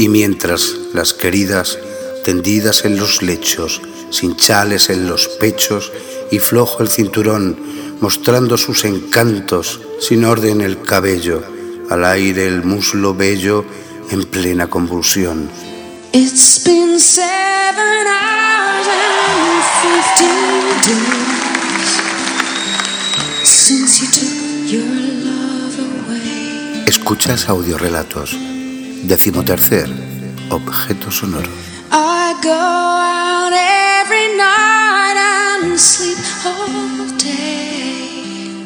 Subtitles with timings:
[0.00, 1.76] Y mientras las queridas,
[2.24, 5.90] tendidas en los lechos, sin chales en los pechos
[6.30, 7.58] y flojo el cinturón,
[8.00, 11.42] mostrando sus encantos, sin orden el cabello,
[11.90, 13.64] al aire el muslo bello
[14.12, 15.50] en plena convulsión.
[16.12, 21.88] It's been seven hours and fifteen days
[23.42, 24.86] since you took your
[25.24, 26.84] love away.
[26.86, 28.36] Escuchas audiorelatos
[29.04, 29.88] Decimotercer,
[30.50, 31.50] objeto sonoro.
[31.90, 38.58] I go out every night and sleep all day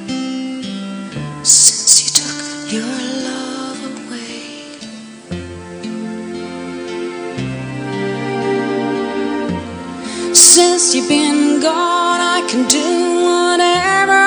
[1.42, 4.42] since you took your love away.
[10.34, 12.80] Since you've been gone, I can do
[13.24, 14.21] whatever.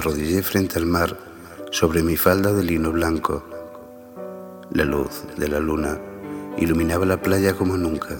[0.00, 1.14] Arrodillé frente al mar
[1.70, 3.44] sobre mi falda de lino blanco.
[4.72, 6.00] La luz de la luna
[6.56, 8.16] iluminaba la playa como nunca.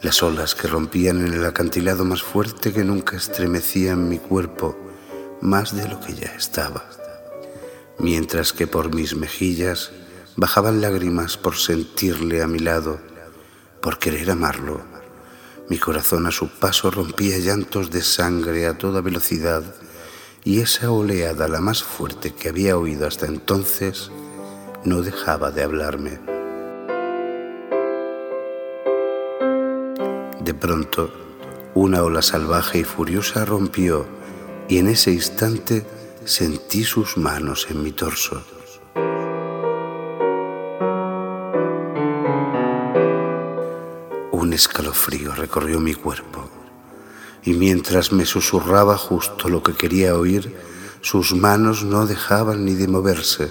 [0.00, 4.74] Las olas que rompían en el acantilado más fuerte que nunca estremecían mi cuerpo
[5.42, 6.82] más de lo que ya estaba,
[7.98, 9.92] mientras que por mis mejillas
[10.36, 12.98] bajaban lágrimas por sentirle a mi lado,
[13.82, 14.80] por querer amarlo.
[15.68, 19.62] Mi corazón a su paso rompía llantos de sangre a toda velocidad
[20.44, 24.10] y esa oleada, la más fuerte que había oído hasta entonces,
[24.84, 26.18] no dejaba de hablarme.
[30.40, 31.12] De pronto,
[31.74, 34.06] una ola salvaje y furiosa rompió
[34.68, 35.84] y en ese instante
[36.24, 38.42] sentí sus manos en mi torso.
[44.32, 46.57] Un escalofrío recorrió mi cuerpo
[47.48, 50.54] y mientras me susurraba justo lo que quería oír,
[51.00, 53.50] sus manos no dejaban ni de moverse.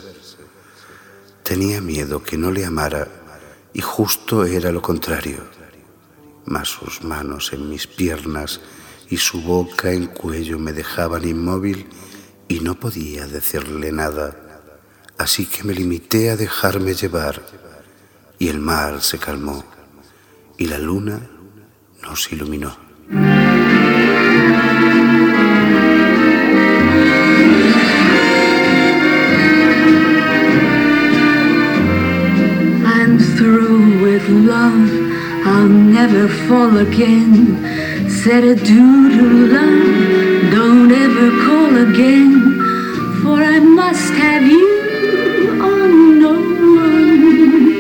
[1.44, 3.08] Tenía miedo que no le amara
[3.74, 5.58] y justo era lo contrario
[6.48, 8.62] mas sus manos en mis piernas
[9.10, 11.88] y su boca en cuello me dejaban inmóvil
[12.48, 14.36] y no podía decirle nada.
[15.18, 17.46] Así que me limité a dejarme llevar
[18.40, 19.64] y el mar se calmó
[20.58, 21.30] y la luna
[22.02, 22.87] nos iluminó.
[36.78, 38.10] Again.
[38.10, 38.82] Said to
[39.56, 42.32] love, don't ever call again.
[43.22, 46.36] For I must have you on no
[46.86, 47.72] one.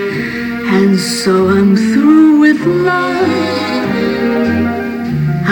[0.77, 3.27] And so I'm through with love.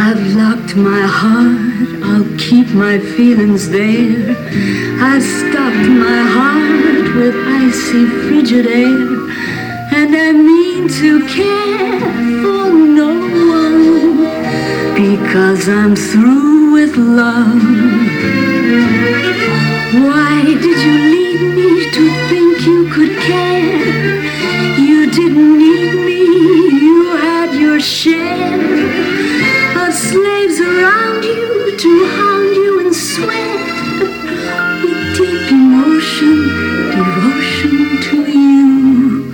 [0.05, 4.35] I've locked my heart, I'll keep my feelings there.
[4.99, 9.45] I've stopped my heart with icy frigid air.
[9.99, 11.99] And I mean to care
[12.41, 13.14] for no
[14.95, 17.61] because I'm through with love.
[20.07, 24.23] Why did you leave me to think you could care?
[24.79, 26.21] You didn't need me,
[26.85, 28.55] you had your share
[29.83, 33.99] of slaves around you to hound you and sweat
[34.81, 36.37] with deep emotion,
[36.95, 39.31] devotion to you.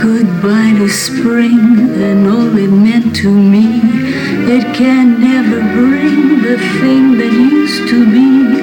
[0.00, 3.77] Goodbye to spring and all it meant to me.
[4.60, 8.57] It can never bring the thing that used to be.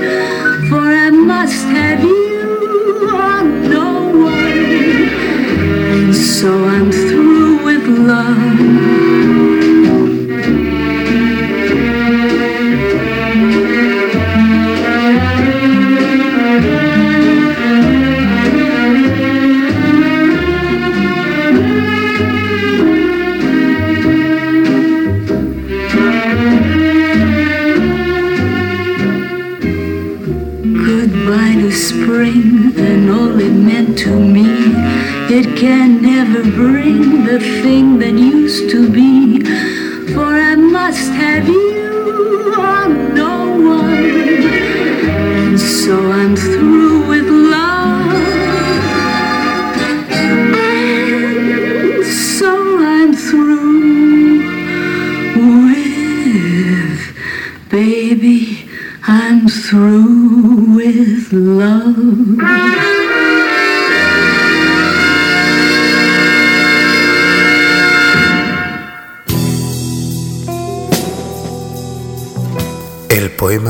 [34.05, 34.45] To me.
[35.37, 39.43] It can never bring the thing that used to be.
[40.13, 41.74] For I must have you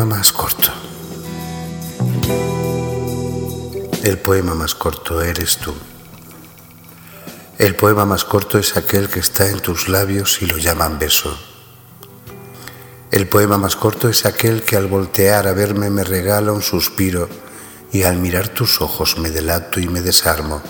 [0.05, 0.71] más corto.
[4.03, 5.73] El poema más corto eres tú.
[7.57, 11.35] El poema más corto es aquel que está en tus labios y lo llaman beso.
[13.11, 17.27] El poema más corto es aquel que al voltear a verme me regala un suspiro
[17.91, 20.61] y al mirar tus ojos me delato y me desarmo.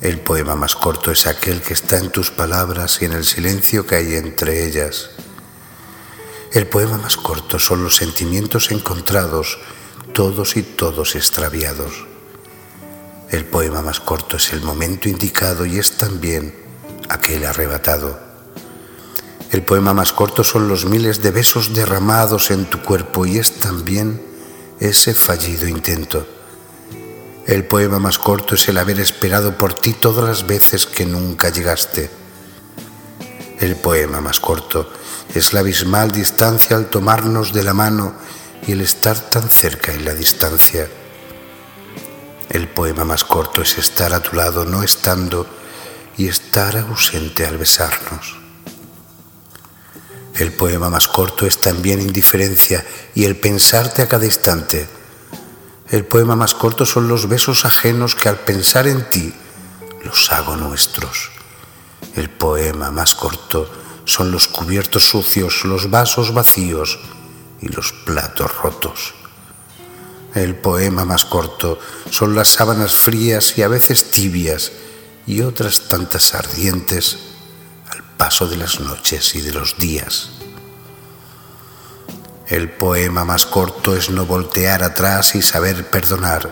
[0.00, 3.86] El poema más corto es aquel que está en tus palabras y en el silencio
[3.86, 5.10] que hay entre ellas.
[6.52, 9.60] El poema más corto son los sentimientos encontrados,
[10.12, 12.06] todos y todos extraviados.
[13.30, 16.52] El poema más corto es el momento indicado y es también
[17.08, 18.18] aquel arrebatado.
[19.52, 23.60] El poema más corto son los miles de besos derramados en tu cuerpo y es
[23.60, 24.20] también
[24.80, 26.26] ese fallido intento.
[27.46, 31.50] El poema más corto es el haber esperado por ti todas las veces que nunca
[31.50, 32.10] llegaste.
[33.60, 34.90] El poema más corto
[35.34, 38.14] es la abismal distancia al tomarnos de la mano
[38.66, 40.88] y el estar tan cerca en la distancia.
[42.48, 45.46] El poema más corto es estar a tu lado no estando
[46.16, 48.36] y estar ausente al besarnos.
[50.34, 52.84] El poema más corto es también indiferencia
[53.14, 54.88] y el pensarte a cada instante.
[55.90, 59.34] El poema más corto son los besos ajenos que al pensar en ti
[60.04, 61.30] los hago nuestros.
[62.16, 63.79] El poema más corto
[64.10, 66.98] son los cubiertos sucios, los vasos vacíos
[67.60, 69.14] y los platos rotos.
[70.34, 71.78] El poema más corto
[72.10, 74.72] son las sábanas frías y a veces tibias
[75.26, 77.18] y otras tantas ardientes
[77.88, 80.30] al paso de las noches y de los días.
[82.48, 86.50] El poema más corto es no voltear atrás y saber perdonar.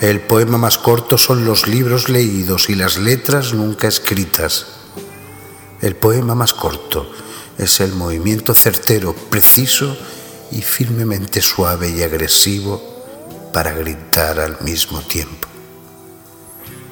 [0.00, 4.83] El poema más corto son los libros leídos y las letras nunca escritas.
[5.84, 7.06] El poema más corto
[7.58, 9.94] es el movimiento certero, preciso
[10.50, 12.82] y firmemente suave y agresivo
[13.52, 15.46] para gritar al mismo tiempo.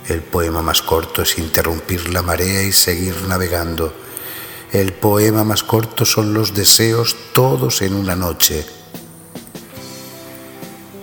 [0.09, 3.95] El poema más corto es interrumpir la marea y seguir navegando.
[4.73, 8.67] El poema más corto son los deseos todos en una noche.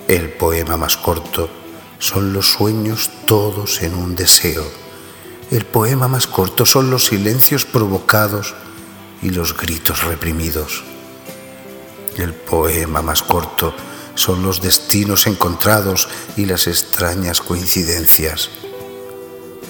[0.08, 1.50] El poema más corto
[1.98, 4.89] son los sueños todos en un deseo.
[5.52, 8.54] El poema más corto son los silencios provocados
[9.24, 10.84] y los gritos reprimidos.
[12.18, 13.74] El poema más corto
[14.14, 18.52] son los destinos encontrados y las extrañas coincidencias.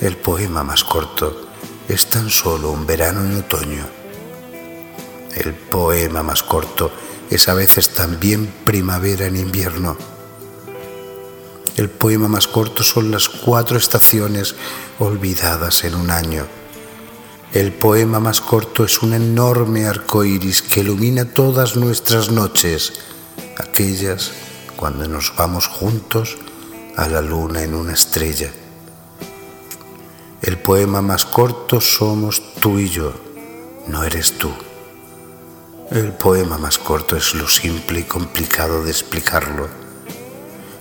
[0.02, 1.48] El poema más corto
[1.88, 3.86] es tan solo un verano en otoño.
[5.34, 6.92] El poema más corto
[7.30, 9.96] es a veces también primavera en invierno.
[11.78, 14.56] El poema más corto son las cuatro estaciones
[15.00, 16.46] olvidadas en un año.
[17.54, 22.94] El poema más corto es un enorme arco iris que ilumina todas nuestras noches
[23.58, 24.32] aquellas
[24.76, 26.38] cuando nos vamos juntos
[26.96, 28.52] a la luna en una estrella.
[30.42, 33.14] El poema más corto somos tú y yo,
[33.88, 34.52] no eres tú.
[35.92, 39.79] El poema más corto es lo simple y complicado de explicarlo.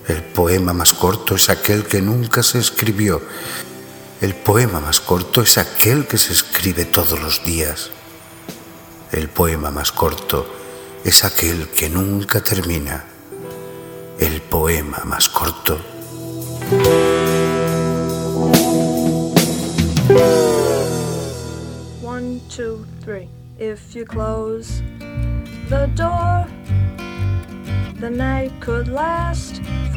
[0.08, 3.20] El poema más corto es aquel que nunca se escribió.
[4.22, 7.90] El poema más corto es aquel que se escribe todos los días.
[9.12, 10.46] El poema más corto
[11.04, 13.04] es aquel que nunca termina,
[14.18, 15.78] el poema más corto.
[22.02, 23.28] One, two, three.
[23.58, 24.82] If you close
[25.68, 26.46] the door,
[28.00, 29.57] the night could last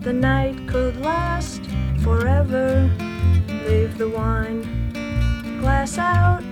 [0.00, 1.62] the night could last
[2.02, 2.90] forever.
[3.66, 4.62] Leave the wine
[5.60, 6.42] glass out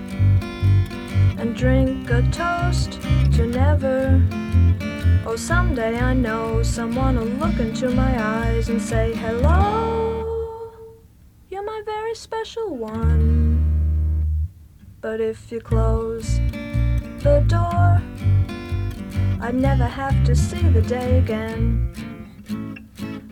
[1.39, 3.01] and drink a toast
[3.33, 4.21] to never.
[5.25, 10.71] Oh, someday I know someone will look into my eyes and say, Hello,
[11.49, 14.27] you're my very special one.
[15.01, 16.39] But if you close
[17.23, 18.01] the door,
[19.41, 21.91] I'd never have to see the day again.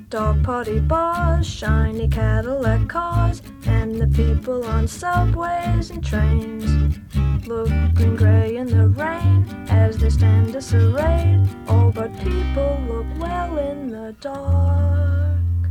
[0.10, 6.98] Dog party bars, shiny Cadillac cars, and the people on subways and trains.
[7.46, 11.46] Looking grey in the rain as they stand disarrayed.
[11.68, 15.70] All but people look well in the dark.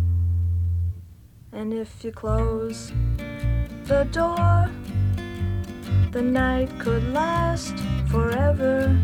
[1.53, 2.93] And if you close
[3.85, 4.69] the door,
[6.13, 7.75] the night could last
[8.11, 8.95] forever.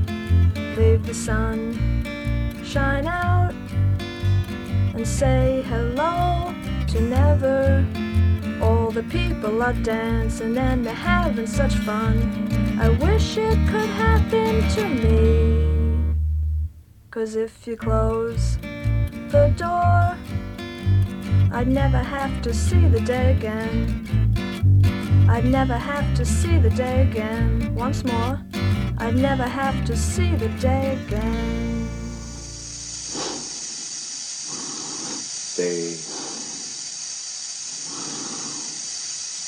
[0.77, 2.03] Leave the sun
[2.63, 3.55] shine out
[4.95, 6.55] and say hello
[6.89, 7.87] to never.
[8.63, 12.17] All the people are dancing and they're having such fun.
[12.81, 16.15] I wish it could happen to me.
[17.11, 18.59] Cause if you close
[19.33, 20.17] the door,
[21.53, 24.07] I'd never have to see the day again.
[25.29, 27.75] I'd never have to see the day again.
[27.75, 28.41] Once more,
[28.99, 31.72] I'd never have to see the day again.
[35.53, 36.01] Este,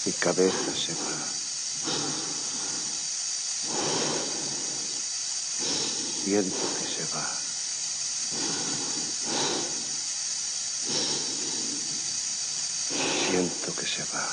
[0.04, 1.16] mi cabeza se va.
[6.24, 7.26] Siento que se va.
[13.30, 14.28] Siento que se va.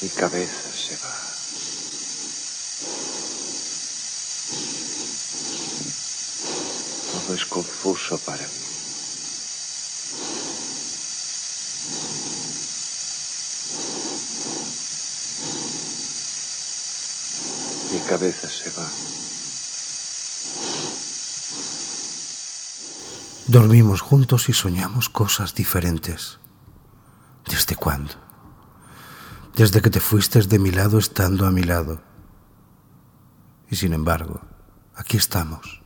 [0.00, 1.35] Mi cabeza se va.
[7.28, 8.48] Es confuso para mí.
[17.92, 18.88] Mi cabeza se va.
[23.48, 26.38] Dormimos juntos y soñamos cosas diferentes.
[27.44, 28.14] ¿Desde cuándo?
[29.54, 32.02] Desde que te fuiste de mi lado estando a mi lado.
[33.68, 34.40] Y sin embargo,
[34.94, 35.82] aquí estamos,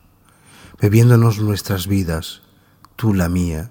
[0.81, 2.43] bebiéndonos nuestras vidas,
[2.97, 3.71] tú la mía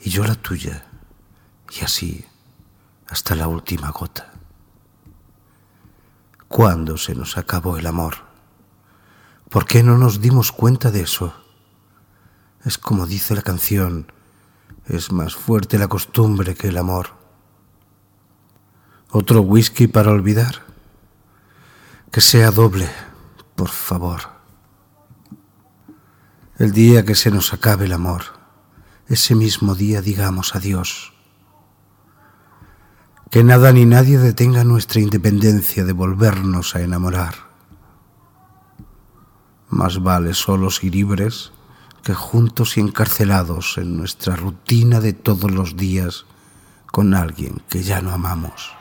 [0.00, 0.86] y yo la tuya,
[1.70, 2.24] y así
[3.08, 4.32] hasta la última gota.
[6.46, 8.16] ¿Cuándo se nos acabó el amor?
[9.50, 11.34] ¿Por qué no nos dimos cuenta de eso?
[12.64, 14.12] Es como dice la canción,
[14.86, 17.10] es más fuerte la costumbre que el amor.
[19.10, 20.62] ¿Otro whisky para olvidar?
[22.12, 22.88] Que sea doble,
[23.56, 24.37] por favor.
[26.58, 28.22] El día que se nos acabe el amor,
[29.06, 31.12] ese mismo día digamos adiós.
[33.30, 37.34] Que nada ni nadie detenga nuestra independencia de volvernos a enamorar.
[39.68, 41.52] Más vale solos y libres
[42.02, 46.26] que juntos y encarcelados en nuestra rutina de todos los días
[46.90, 48.72] con alguien que ya no amamos.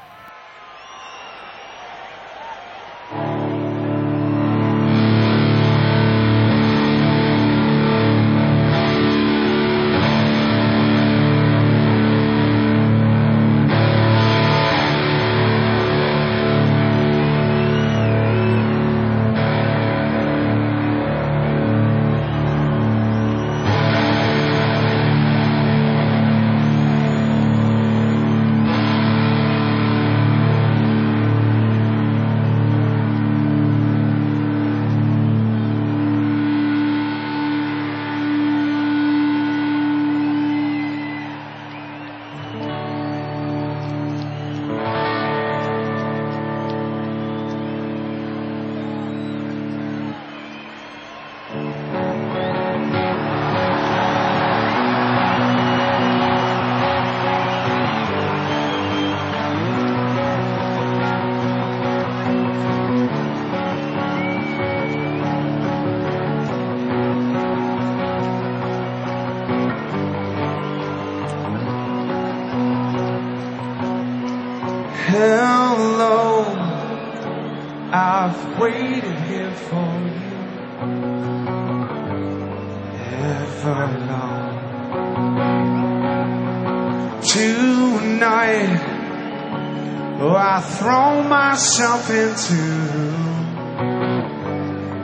[91.78, 92.64] Myself into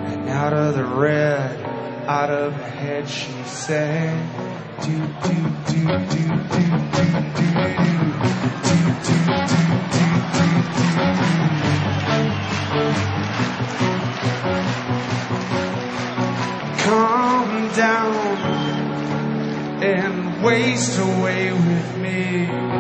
[0.10, 1.62] and out of the red,
[2.08, 4.18] out of the head, she said,
[4.82, 5.36] do do
[5.68, 7.06] do do do do
[7.36, 7.94] do do do
[9.04, 9.22] do
[16.80, 18.16] Come down
[19.84, 22.73] and waste away with me.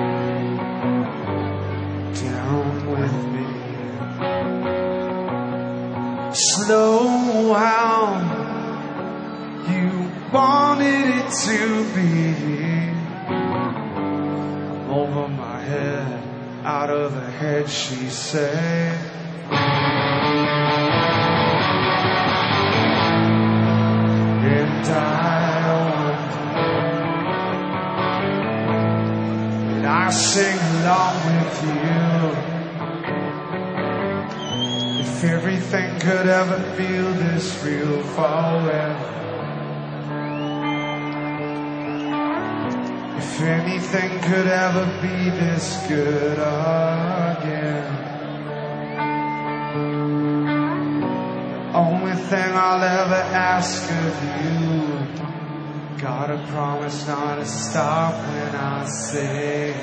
[11.42, 12.92] To be.
[14.88, 16.24] Over my head,
[16.64, 18.96] out of her head, she said.
[24.46, 25.00] And I
[25.96, 26.44] wonder,
[29.78, 31.94] and I sing along with you.
[35.02, 39.14] If everything could ever feel this real forever.
[43.26, 47.88] If anything could ever be this good again.
[51.74, 53.24] Only thing I'll ever
[53.56, 54.62] ask of you.
[56.02, 59.74] Gotta promise not to stop when I say.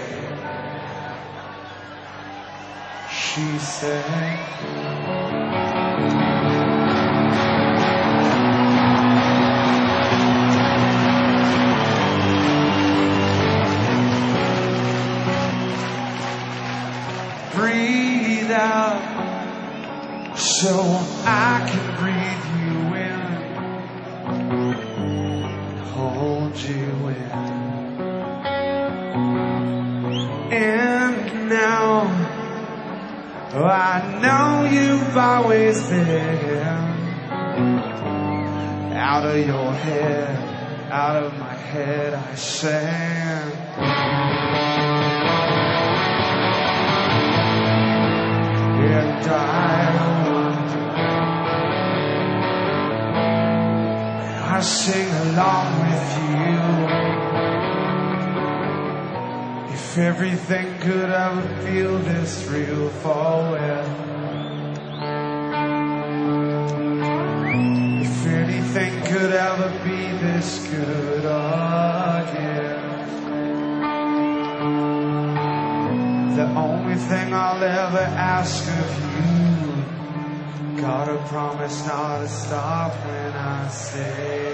[3.09, 4.41] She said.
[20.61, 20.77] so
[21.25, 23.29] I can breathe you in,
[25.87, 27.33] hold you in.
[30.53, 31.91] And now
[33.55, 36.71] I know you've always been
[38.93, 42.13] out of your head, out of my head.
[42.13, 43.30] I sang.
[59.91, 62.91] If everything could ever feel this real
[63.51, 63.85] well.
[68.01, 72.79] If anything could ever be this good again.
[76.37, 78.91] The only thing I'll ever ask of
[80.77, 80.81] you.
[80.81, 84.50] Gotta promise not to stop when I say.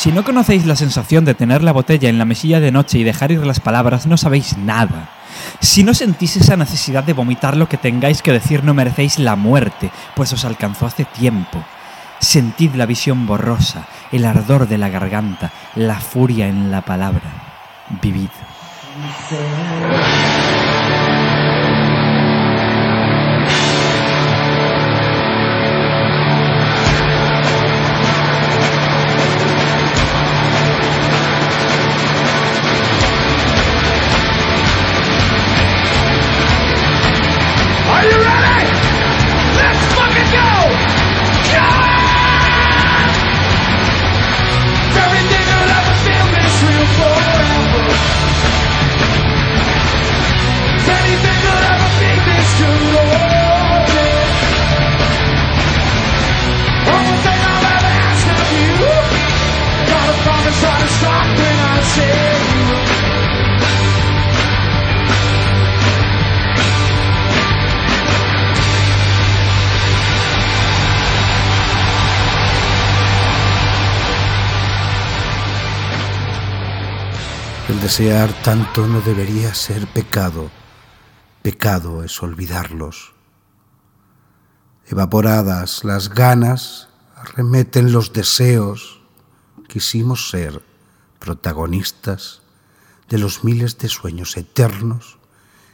[0.00, 3.04] Si no conocéis la sensación de tener la botella en la mesilla de noche y
[3.04, 5.10] dejar ir las palabras, no sabéis nada.
[5.60, 9.36] Si no sentís esa necesidad de vomitar lo que tengáis que decir, no merecéis la
[9.36, 11.62] muerte, pues os alcanzó hace tiempo.
[12.18, 17.60] Sentid la visión borrosa, el ardor de la garganta, la furia en la palabra.
[18.00, 18.30] Vivid.
[78.00, 80.50] Desear tanto no debería ser pecado.
[81.42, 83.12] Pecado es olvidarlos.
[84.86, 89.02] Evaporadas las ganas, arremeten los deseos.
[89.68, 90.62] Quisimos ser
[91.18, 92.40] protagonistas
[93.10, 95.18] de los miles de sueños eternos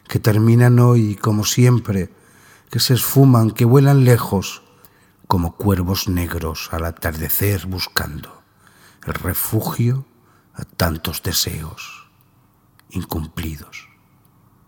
[0.09, 2.11] que terminan hoy como siempre,
[2.71, 4.63] que se esfuman, que vuelan lejos,
[5.29, 8.43] como cuervos negros al atardecer buscando
[9.07, 10.07] el refugio
[10.55, 11.96] a tantos deseos
[12.91, 13.89] incumplidos,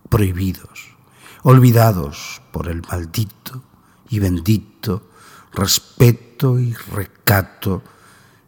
[0.09, 0.97] prohibidos,
[1.43, 3.63] olvidados por el maldito
[4.09, 5.09] y bendito
[5.53, 7.83] respeto y recato,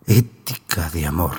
[0.07, 1.35] ética de amor.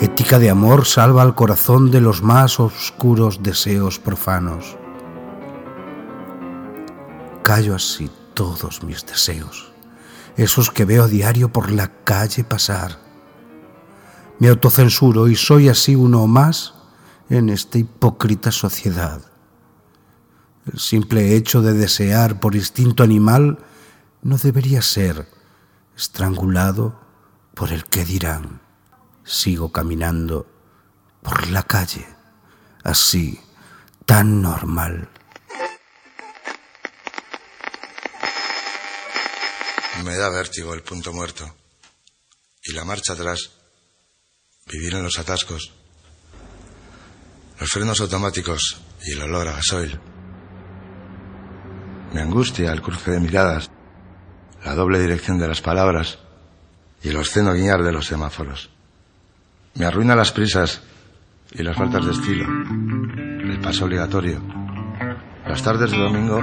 [0.00, 4.76] Ética de amor salva al corazón de los más oscuros deseos profanos.
[7.42, 9.72] Callo así todos mis deseos,
[10.36, 13.05] esos que veo a diario por la calle pasar.
[14.38, 16.74] Me autocensuro y soy así uno más
[17.30, 19.22] en esta hipócrita sociedad.
[20.70, 23.64] El simple hecho de desear por instinto animal
[24.22, 25.26] no debería ser
[25.96, 27.00] estrangulado
[27.54, 28.60] por el que dirán.
[29.24, 30.46] Sigo caminando
[31.22, 32.06] por la calle,
[32.84, 33.40] así,
[34.04, 35.08] tan normal.
[40.04, 41.52] Me da vértigo el punto muerto.
[42.62, 43.50] Y la marcha atrás.
[44.68, 45.72] Vivir en los atascos.
[47.60, 49.96] Los frenos automáticos y el olor a gasoil.
[52.12, 53.70] Me angustia el cruce de miradas,
[54.64, 56.18] la doble dirección de las palabras
[57.00, 58.68] y el obsceno guiñar de los semáforos.
[59.76, 60.82] Me arruina las prisas
[61.52, 64.42] y las faltas de estilo, el paso obligatorio,
[65.46, 66.42] las tardes de domingo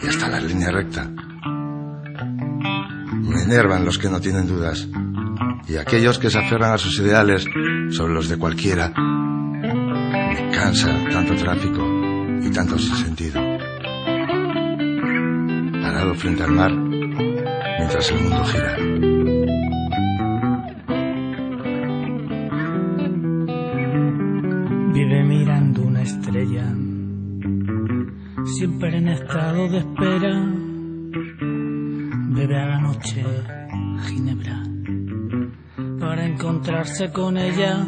[0.00, 1.10] y hasta la línea recta.
[3.16, 4.86] Me enervan los que no tienen dudas
[5.68, 7.44] y aquellos que se aferran a sus ideales
[7.90, 8.88] sobre los de cualquiera.
[8.88, 11.86] Me cansa tanto tráfico
[12.42, 13.40] y tanto sinsentido.
[15.82, 18.76] Parado frente al mar mientras el mundo gira.
[24.94, 26.64] Vive mirando una estrella,
[28.56, 30.46] siempre en estado de espera.
[32.30, 33.24] Bebe a la noche
[34.06, 34.67] ginebra
[36.08, 37.84] para encontrarse con ella.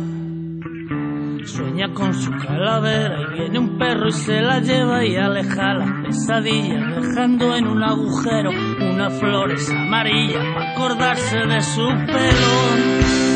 [1.46, 6.02] Sueña con su calavera y viene un perro y se la lleva y aleja la
[6.02, 13.29] pesadilla, dejando en un agujero unas flores amarillas para acordarse de su pelo.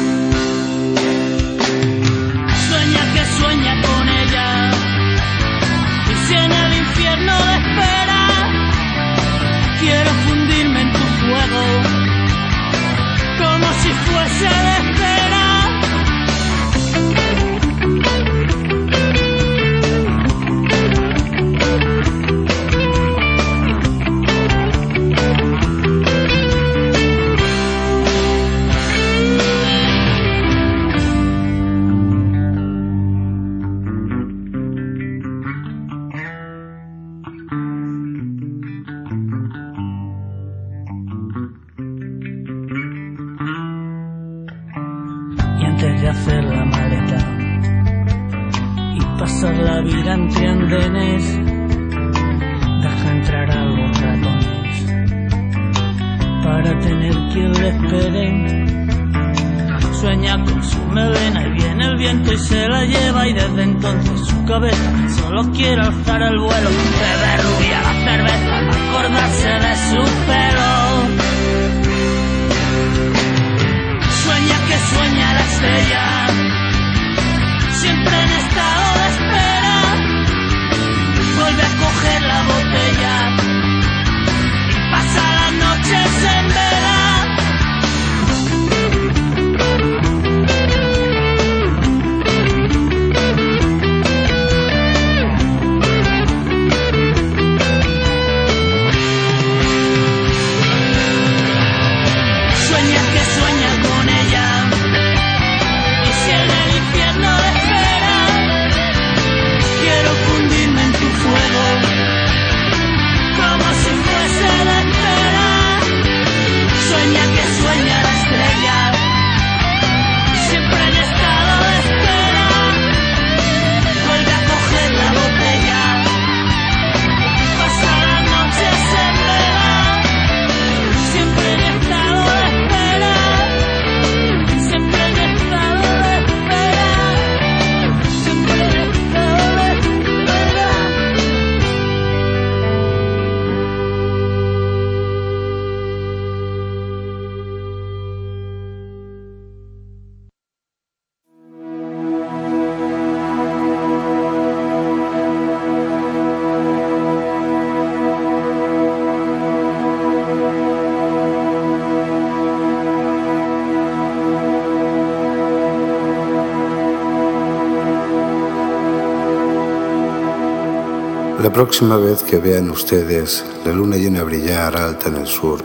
[171.45, 175.63] La próxima vez que vean ustedes la luna llena brillar alta en el sur,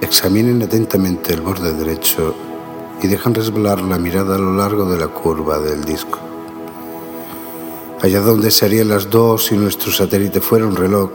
[0.00, 2.36] examinen atentamente el borde derecho
[3.02, 6.20] y dejan resbalar la mirada a lo largo de la curva del disco.
[8.00, 11.10] Allá donde serían las dos si nuestro satélite fuera un reloj,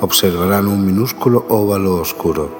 [0.00, 2.58] observarán un minúsculo óvalo oscuro.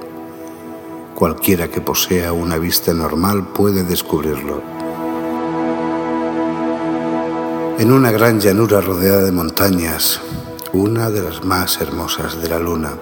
[1.14, 4.71] Cualquiera que posea una vista normal puede descubrirlo.
[7.82, 10.20] En una gran llanura rodeada de montañas,
[10.72, 12.92] una de las más hermosas de la Luna,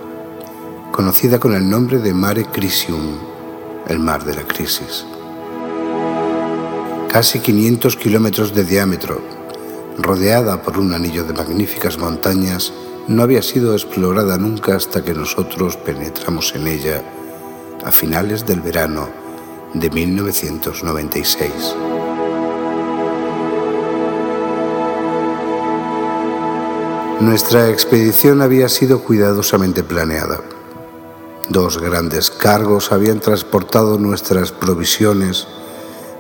[0.91, 3.19] conocida con el nombre de Mare Crisium,
[3.89, 5.05] el mar de la crisis.
[7.13, 9.21] Casi 500 kilómetros de diámetro,
[9.99, 12.73] rodeada por un anillo de magníficas montañas,
[13.07, 17.03] no había sido explorada nunca hasta que nosotros penetramos en ella
[17.85, 19.11] a finales del verano
[19.75, 21.90] de 1996.
[27.21, 30.41] Nuestra expedición había sido cuidadosamente planeada.
[31.51, 35.47] Dos grandes cargos habían transportado nuestras provisiones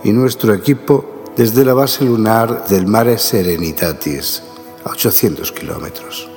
[0.05, 4.43] y nuestro equipo desde la base lunar del Mare Serenitatis,
[4.85, 6.29] a 800 kilómetros.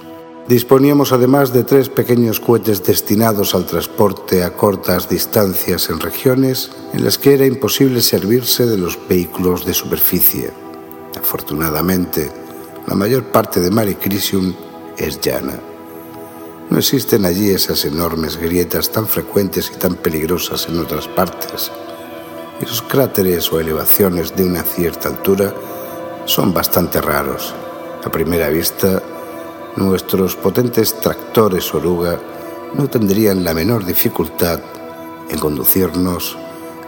[0.47, 7.04] Disponíamos además de tres pequeños cohetes destinados al transporte a cortas distancias en regiones en
[7.04, 10.52] las que era imposible servirse de los vehículos de superficie.
[11.19, 12.42] Afortunadamente,
[12.88, 14.54] la mayor parte de Mare Crisium
[14.98, 15.60] es llana.
[16.69, 21.72] No existen allí esas enormes grietas tan frecuentes y tan peligrosas en otras partes.
[22.62, 25.54] Y los cráteres o elevaciones de una cierta altura
[26.26, 27.54] son bastante raros.
[28.04, 29.02] A primera vista,
[29.76, 32.19] nuestros potentes tractores oruga
[32.74, 34.60] no tendrían la menor dificultad
[35.30, 36.38] en conducirnos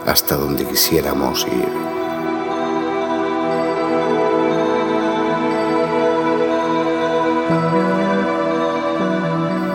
[0.04, 1.95] hasta donde quisiéramos ir.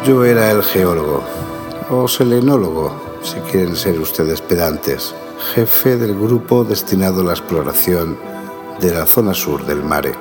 [0.03, 1.21] Yo era el geólogo,
[1.91, 5.13] o selenólogo, si quieren ser ustedes pedantes,
[5.53, 8.17] jefe del grupo destinado a la exploración
[8.79, 10.13] de la zona sur del mare.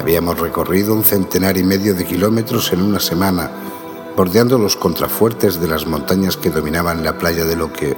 [0.00, 3.50] Habíamos recorrido un centenar y medio de kilómetros en una semana,
[4.16, 7.94] bordeando los contrafuertes de las montañas que dominaban la playa de lo que,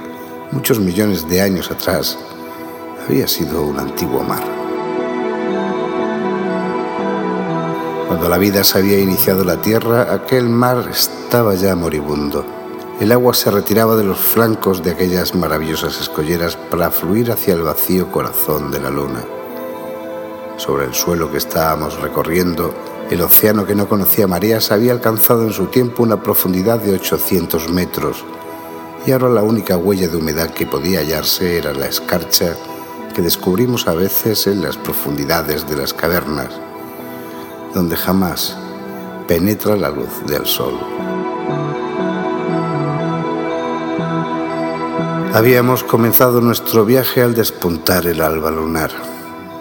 [0.51, 2.17] muchos millones de años atrás,
[3.07, 4.54] había sido un antiguo mar.
[8.25, 12.43] Cuando la vida se había iniciado la tierra, aquel mar estaba ya moribundo.
[12.99, 17.61] El agua se retiraba de los flancos de aquellas maravillosas escolleras para fluir hacia el
[17.61, 19.23] vacío corazón de la luna.
[20.57, 22.73] Sobre el suelo que estábamos recorriendo,
[23.11, 27.69] el océano que no conocía mareas había alcanzado en su tiempo una profundidad de 800
[27.69, 28.25] metros
[29.05, 32.55] y ahora la única huella de humedad que podía hallarse era la escarcha
[33.13, 36.64] que descubrimos a veces en las profundidades de las cavernas,
[37.75, 38.57] donde jamás
[39.27, 40.79] penetra la luz del sol.
[45.33, 48.91] Habíamos comenzado nuestro viaje al despuntar el alba lunar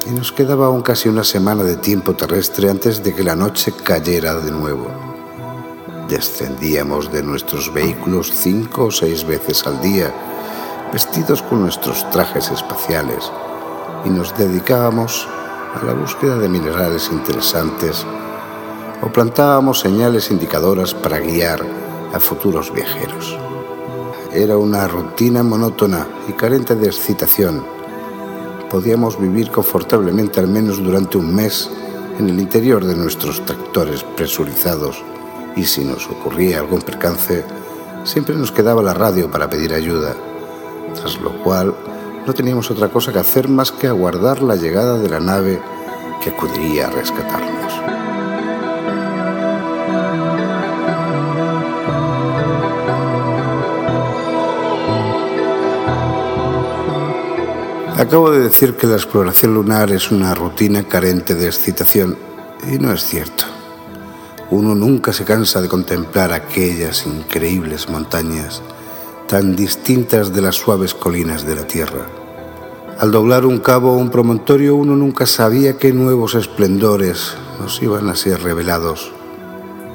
[0.07, 3.73] y nos quedaba aún casi una semana de tiempo terrestre antes de que la noche
[3.83, 4.87] cayera de nuevo.
[6.09, 10.15] Descendíamos de nuestros vehículos cinco o seis veces al día,
[10.93, 13.33] vestidos con nuestros trajes espaciales,
[14.05, 15.27] y nos dedicábamos
[15.75, 18.07] a la búsqueda de minerales interesantes
[19.03, 21.61] o plantábamos señales indicadoras para guiar
[22.13, 23.37] a futuros viajeros.
[24.33, 27.75] Era una rutina monótona y carente de excitación
[28.75, 31.71] podíamos vivir confortablemente al menos durante un mes
[32.19, 35.01] en el interior de nuestros tractores presurizados
[35.55, 37.45] y si nos ocurría algún percance,
[38.03, 40.17] siempre nos quedaba la radio para pedir ayuda,
[40.97, 41.73] tras lo cual
[42.27, 45.61] no teníamos otra cosa que hacer más que aguardar la llegada de la nave
[46.23, 47.73] que acudiría a rescatarnos.
[57.99, 62.17] Acabo de decir que la exploración lunar es una rutina carente de excitación
[62.71, 63.45] y no es cierto.
[64.51, 68.63] Uno nunca se cansa de contemplar aquellas increíbles montañas
[69.35, 72.07] tan distintas de las suaves colinas de la Tierra.
[73.01, 78.09] Al doblar un cabo o un promontorio uno nunca sabía qué nuevos esplendores nos iban
[78.09, 79.11] a ser revelados.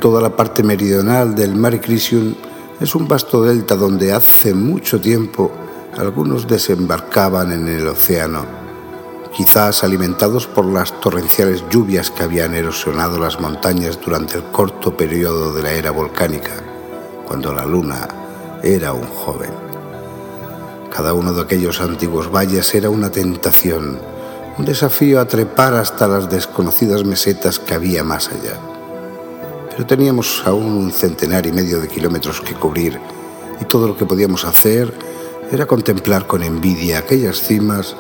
[0.02, 2.36] Toda la parte meridional del Mare Crisium
[2.82, 5.54] es un vasto delta donde hace mucho tiempo
[5.98, 8.44] algunos desembarcaban en el océano,
[9.34, 15.54] quizás alimentados por las torrenciales lluvias que habían erosionado las montañas durante el corto periodo
[15.54, 16.62] de la era volcánica,
[17.26, 18.06] cuando la luna
[18.64, 19.52] era un joven.
[20.94, 24.00] Cada uno de aquellos antiguos valles era una tentación,
[24.58, 28.60] un desafío a trepar hasta las desconocidas mesetas que había más allá.
[29.70, 33.00] Pero teníamos aún un centenar y medio de kilómetros que cubrir
[33.62, 34.94] y todo lo que podíamos hacer
[35.52, 37.96] era contemplar con envidia aquellas cimas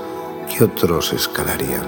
[0.49, 1.85] que otros escalarían.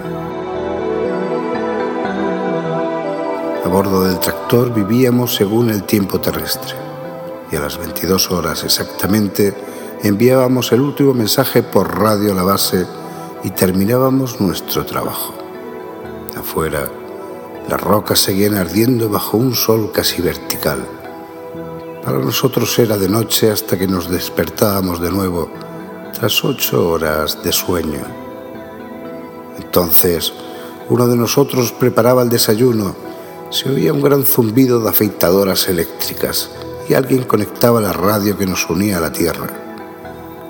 [3.64, 6.91] A bordo del tractor vivíamos según el tiempo terrestre
[7.52, 9.54] y a las 22 horas exactamente
[10.04, 12.86] enviábamos el último mensaje por radio a la base
[13.44, 15.34] y terminábamos nuestro trabajo.
[16.38, 16.90] Afuera,
[17.70, 20.86] las rocas seguían ardiendo bajo un sol casi vertical
[22.04, 25.52] para nosotros era de noche hasta que nos despertábamos de nuevo
[26.14, 28.02] tras ocho horas de sueño.
[29.60, 30.34] Entonces,
[30.90, 32.96] uno de nosotros preparaba el desayuno,
[33.52, 36.50] se oía un gran zumbido de afeitadoras eléctricas
[36.90, 39.48] y alguien conectaba la radio que nos unía a la tierra.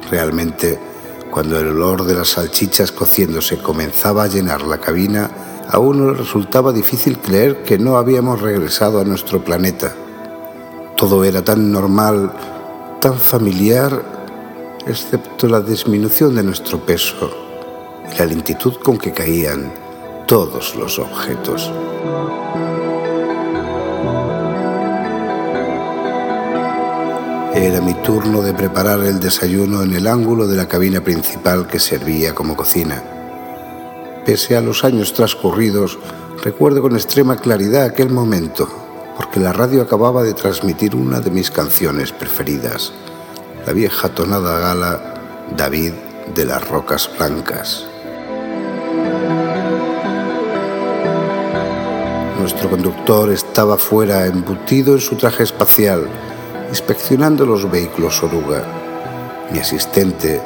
[0.09, 0.79] Realmente,
[1.29, 5.29] cuando el olor de las salchichas cociéndose comenzaba a llenar la cabina,
[5.69, 9.95] a uno le resultaba difícil creer que no habíamos regresado a nuestro planeta
[11.01, 12.31] todo era tan normal,
[12.99, 14.03] tan familiar,
[14.85, 17.27] excepto la disminución de nuestro peso
[18.13, 19.73] y la lentitud con que caían
[20.27, 21.71] todos los objetos.
[27.53, 31.79] Era mi turno de preparar el desayuno en el ángulo de la cabina principal que
[31.79, 33.03] servía como cocina.
[34.25, 35.99] Pese a los años transcurridos,
[36.43, 38.69] recuerdo con extrema claridad aquel momento
[39.21, 42.91] porque la radio acababa de transmitir una de mis canciones preferidas,
[43.65, 45.13] la vieja tonada gala
[45.55, 45.93] David
[46.33, 47.85] de las Rocas Blancas.
[52.39, 56.07] Nuestro conductor estaba fuera, embutido en su traje espacial,
[56.71, 58.65] inspeccionando los vehículos oruga.
[59.51, 60.41] Mi asistente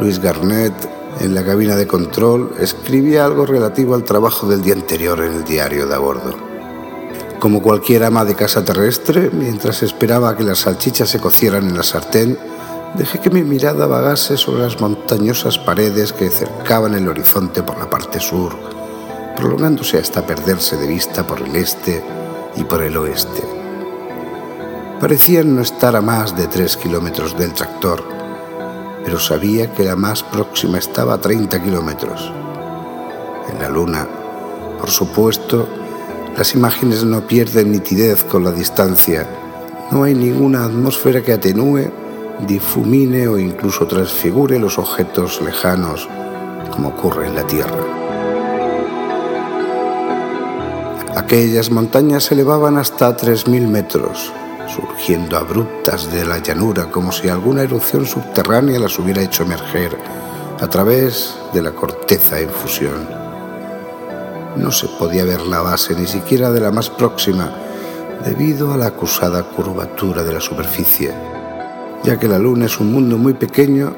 [0.00, 0.74] Luis Garnett,
[1.20, 5.44] en la cabina de control, escribía algo relativo al trabajo del día anterior en el
[5.44, 6.34] diario de a bordo.
[7.38, 11.82] Como cualquier ama de casa terrestre, mientras esperaba que las salchichas se cocieran en la
[11.82, 12.38] sartén,
[12.94, 17.88] dejé que mi mirada vagase sobre las montañosas paredes que cercaban el horizonte por la
[17.88, 18.54] parte sur,
[19.36, 22.02] prolongándose hasta perderse de vista por el este
[22.56, 23.55] y por el oeste.
[25.00, 28.02] Parecían no estar a más de tres kilómetros del tractor,
[29.04, 32.32] pero sabía que la más próxima estaba a 30 kilómetros.
[33.52, 34.08] En la luna,
[34.80, 35.68] por supuesto,
[36.34, 39.28] las imágenes no pierden nitidez con la distancia.
[39.90, 41.90] No hay ninguna atmósfera que atenúe,
[42.46, 46.08] difumine o incluso transfigure los objetos lejanos,
[46.72, 47.84] como ocurre en la Tierra.
[51.14, 54.32] Aquellas montañas se elevaban hasta 3.000 metros,
[54.68, 59.96] surgiendo abruptas de la llanura como si alguna erupción subterránea las hubiera hecho emerger
[60.60, 63.08] a través de la corteza en fusión.
[64.56, 67.52] No se podía ver la base ni siquiera de la más próxima
[68.24, 71.12] debido a la acusada curvatura de la superficie,
[72.02, 73.94] ya que la luna es un mundo muy pequeño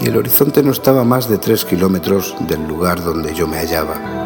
[0.00, 4.21] y el horizonte no estaba más de tres kilómetros del lugar donde yo me hallaba.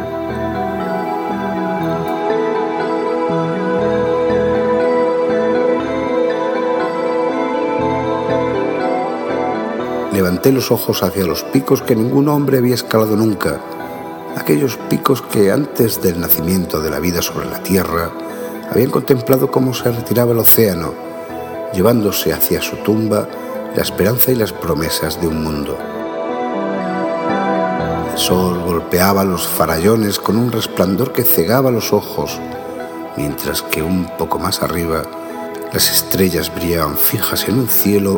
[10.17, 13.61] Levanté los ojos hacia los picos que ningún hombre había escalado nunca,
[14.35, 18.11] aquellos picos que antes del nacimiento de la vida sobre la Tierra
[18.71, 20.95] habían contemplado cómo se retiraba el océano,
[21.75, 23.29] llevándose hacia su tumba
[23.77, 25.77] la esperanza y las promesas de un mundo.
[28.11, 32.41] El sol golpeaba los farallones con un resplandor que cegaba los ojos,
[33.19, 35.03] mientras que un poco más arriba
[35.75, 38.16] las estrellas brillaban fijas en un cielo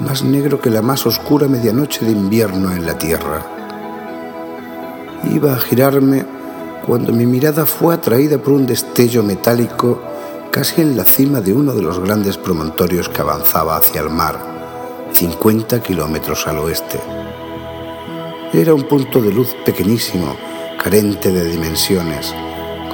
[0.00, 3.44] más negro que la más oscura medianoche de invierno en la tierra.
[5.32, 6.24] Iba a girarme
[6.86, 10.00] cuando mi mirada fue atraída por un destello metálico
[10.50, 14.38] casi en la cima de uno de los grandes promontorios que avanzaba hacia el mar,
[15.12, 17.00] 50 kilómetros al oeste.
[18.52, 20.36] Era un punto de luz pequeñísimo,
[20.80, 22.32] carente de dimensiones,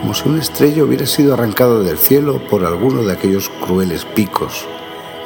[0.00, 4.66] como si una estrella hubiera sido arrancada del cielo por alguno de aquellos crueles picos.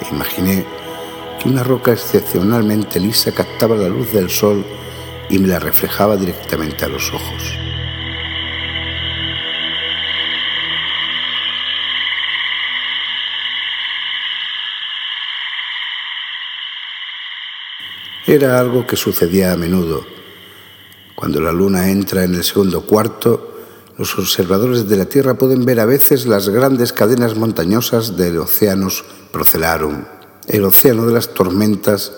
[0.00, 0.66] E imaginé
[1.44, 4.64] una roca excepcionalmente lisa captaba la luz del sol
[5.28, 7.58] y me la reflejaba directamente a los ojos.
[18.26, 20.06] Era algo que sucedía a menudo.
[21.14, 23.58] Cuando la luna entra en el segundo cuarto,
[23.98, 29.04] los observadores de la Tierra pueden ver a veces las grandes cadenas montañosas del Oceanus
[29.30, 30.04] Procelarum
[30.48, 32.12] el océano de las tormentas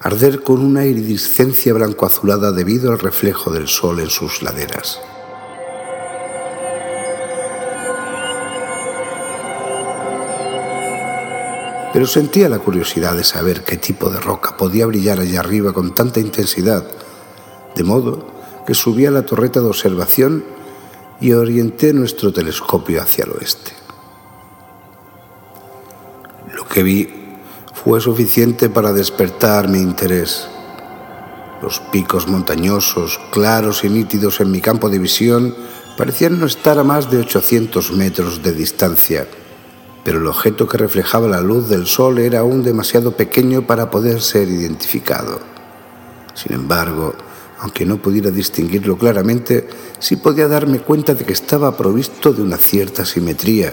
[0.00, 4.98] arder con una iridiscencia blanco-azulada debido al reflejo del sol en sus laderas.
[11.92, 15.94] Pero sentía la curiosidad de saber qué tipo de roca podía brillar allá arriba con
[15.94, 16.86] tanta intensidad,
[17.74, 18.26] de modo
[18.66, 20.44] que subí a la torreta de observación
[21.20, 23.72] y orienté nuestro telescopio hacia el oeste.
[26.54, 27.19] Lo que vi
[27.82, 30.48] fue suficiente para despertar mi interés.
[31.62, 35.54] Los picos montañosos, claros y nítidos en mi campo de visión
[35.96, 39.26] parecían no estar a más de 800 metros de distancia,
[40.04, 44.20] pero el objeto que reflejaba la luz del sol era aún demasiado pequeño para poder
[44.20, 45.40] ser identificado.
[46.34, 47.14] Sin embargo,
[47.60, 49.68] aunque no pudiera distinguirlo claramente,
[49.98, 53.72] sí podía darme cuenta de que estaba provisto de una cierta simetría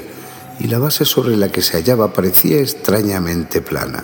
[0.60, 4.04] y la base sobre la que se hallaba parecía extrañamente plana.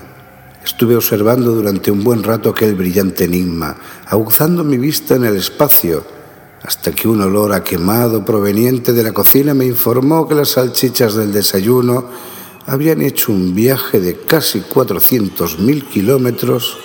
[0.63, 3.75] Estuve observando durante un buen rato aquel brillante enigma,
[4.07, 6.05] aguzando mi vista en el espacio,
[6.63, 11.15] hasta que un olor a quemado proveniente de la cocina me informó que las salchichas
[11.15, 12.05] del desayuno
[12.65, 16.77] habían hecho un viaje de casi 400.000 kilómetros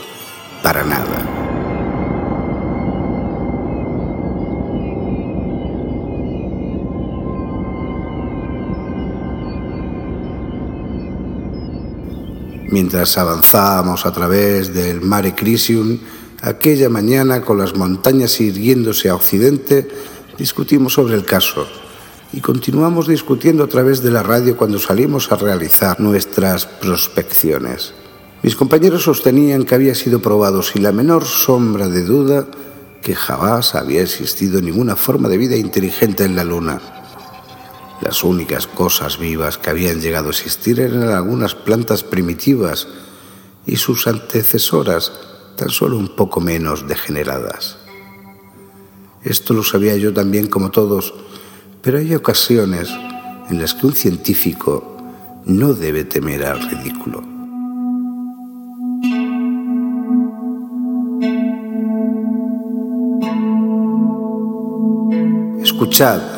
[0.62, 1.47] para nada.
[12.70, 15.98] Mientras avanzábamos a través del Mare Crisium,
[16.42, 19.88] aquella mañana con las montañas irguiéndose a occidente,
[20.36, 21.66] discutimos sobre el caso
[22.30, 27.94] y continuamos discutiendo a través de la radio cuando salimos a realizar nuestras prospecciones.
[28.42, 32.46] Mis compañeros sostenían que había sido probado sin la menor sombra de duda
[33.00, 36.97] que jamás había existido ninguna forma de vida inteligente en la Luna
[38.00, 42.86] las únicas cosas vivas que habían llegado a existir eran algunas plantas primitivas
[43.66, 45.12] y sus antecesoras
[45.56, 47.78] tan solo un poco menos degeneradas.
[49.24, 51.12] Esto lo sabía yo también como todos,
[51.82, 52.88] pero hay ocasiones
[53.50, 54.96] en las que un científico
[55.44, 57.22] no debe temer al ridículo.
[65.62, 66.37] Escuchad,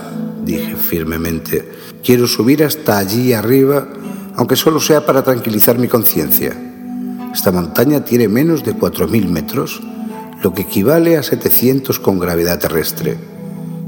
[0.51, 1.69] dije firmemente,
[2.03, 3.89] quiero subir hasta allí arriba,
[4.35, 6.57] aunque solo sea para tranquilizar mi conciencia.
[7.33, 9.81] Esta montaña tiene menos de 4.000 metros,
[10.43, 13.17] lo que equivale a 700 con gravedad terrestre,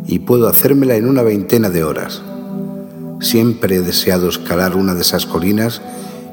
[0.07, 2.23] y puedo hacérmela en una veintena de horas.
[3.21, 5.81] Siempre he deseado escalar una de esas colinas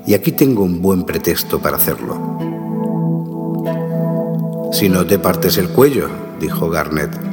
[0.05, 2.39] y aquí tengo un buen pretexto para hacerlo.
[4.71, 6.09] Si no te partes el cuello,
[6.39, 7.28] dijo Garnet,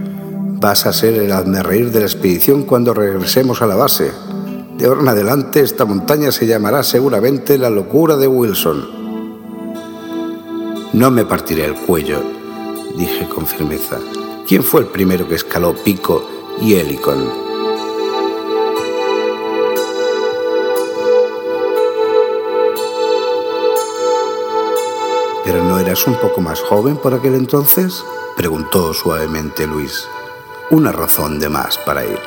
[0.58, 4.10] vas a ser el reír de la expedición cuando regresemos a la base.
[4.76, 8.96] De ahora en adelante esta montaña se llamará seguramente la locura de Wilson.
[10.92, 12.22] No me partiré el cuello,
[12.96, 13.98] dije con firmeza.
[14.46, 16.26] ¿Quién fue el primero que escaló Pico
[16.60, 17.46] y Helicon?
[25.44, 28.02] ¿Pero no eras un poco más joven por aquel entonces?
[28.36, 30.06] preguntó suavemente Luis.
[30.68, 32.18] Una razón de más para ir,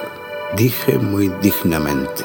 [0.55, 2.23] dije muy dignamente.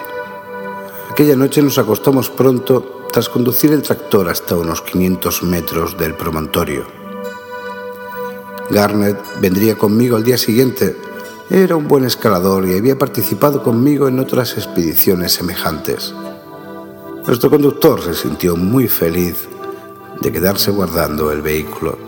[1.10, 6.86] Aquella noche nos acostamos pronto tras conducir el tractor hasta unos 500 metros del promontorio.
[8.70, 10.96] Garnet vendría conmigo al día siguiente.
[11.50, 16.14] Era un buen escalador y había participado conmigo en otras expediciones semejantes.
[17.26, 19.48] Nuestro conductor se sintió muy feliz
[20.20, 21.98] de quedarse guardando el vehículo.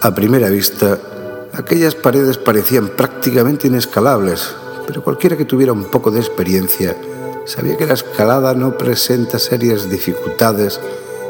[0.00, 1.11] A primera vista,
[1.54, 4.54] aquellas paredes parecían prácticamente inescalables,
[4.86, 6.96] pero cualquiera que tuviera un poco de experiencia
[7.44, 10.80] sabía que la escalada no presenta serias dificultades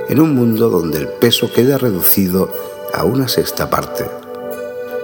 [0.08, 2.50] en un mundo donde el peso queda reducido
[2.92, 4.06] a una sexta parte.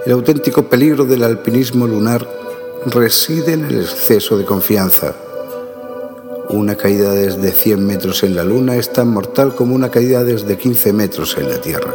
[0.05, 2.27] El auténtico peligro del alpinismo lunar
[2.85, 5.15] reside en el exceso de confianza.
[6.49, 10.57] Una caída desde 100 metros en la Luna es tan mortal como una caída desde
[10.57, 11.93] 15 metros en la Tierra.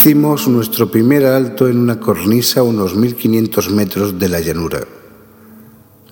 [0.00, 4.80] Hicimos nuestro primer alto en una cornisa a unos 1500 metros de la llanura.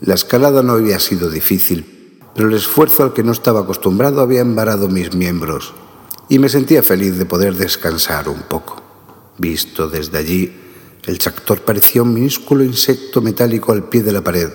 [0.01, 4.43] La escalada no había sido difícil, pero el esfuerzo al que no estaba acostumbrado había
[4.43, 5.72] embarado mis miembros
[6.28, 8.82] y me sentía feliz de poder descansar un poco.
[9.39, 10.53] Visto desde allí,
[11.07, 14.51] el tractor parecía un minúsculo insecto metálico al pie de la pared.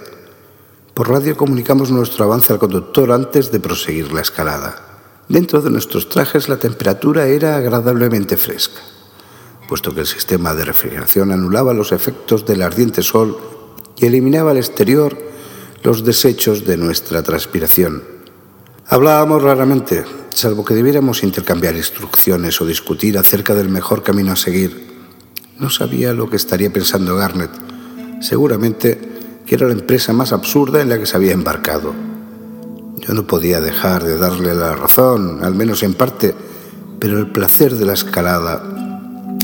[0.93, 4.75] Por radio comunicamos nuestro avance al conductor antes de proseguir la escalada.
[5.27, 8.92] Dentro de nuestros trajes la temperatura era agradablemente fresca
[9.73, 13.39] puesto que el sistema de refrigeración anulaba los efectos del ardiente sol
[13.97, 15.17] y eliminaba al exterior
[15.81, 18.03] los desechos de nuestra transpiración.
[18.85, 24.93] Hablábamos raramente, salvo que debiéramos intercambiar instrucciones o discutir acerca del mejor camino a seguir.
[25.57, 27.49] No sabía lo que estaría pensando Garnet.
[28.21, 31.95] Seguramente que era la empresa más absurda en la que se había embarcado.
[32.99, 36.35] Yo no podía dejar de darle la razón, al menos en parte,
[36.99, 38.72] pero el placer de la escalada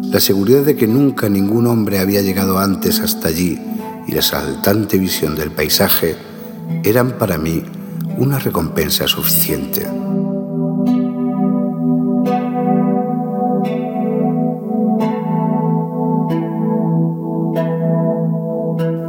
[0.09, 3.59] la seguridad de que nunca ningún hombre había llegado antes hasta allí
[4.07, 6.15] y la saltante visión del paisaje
[6.83, 7.63] eran para mí
[8.17, 9.87] una recompensa suficiente.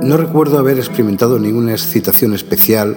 [0.03, 2.96] No recuerdo haber experimentado ninguna excitación especial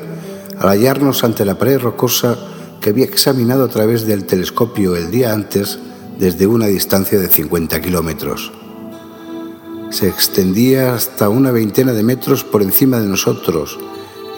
[0.60, 2.38] al hallarnos ante la pared rocosa
[2.82, 5.80] que había examinado a través del telescopio el día antes
[6.18, 8.52] desde una distancia de 50 kilómetros.
[9.90, 13.80] Se extendía hasta una veintena de metros por encima de nosotros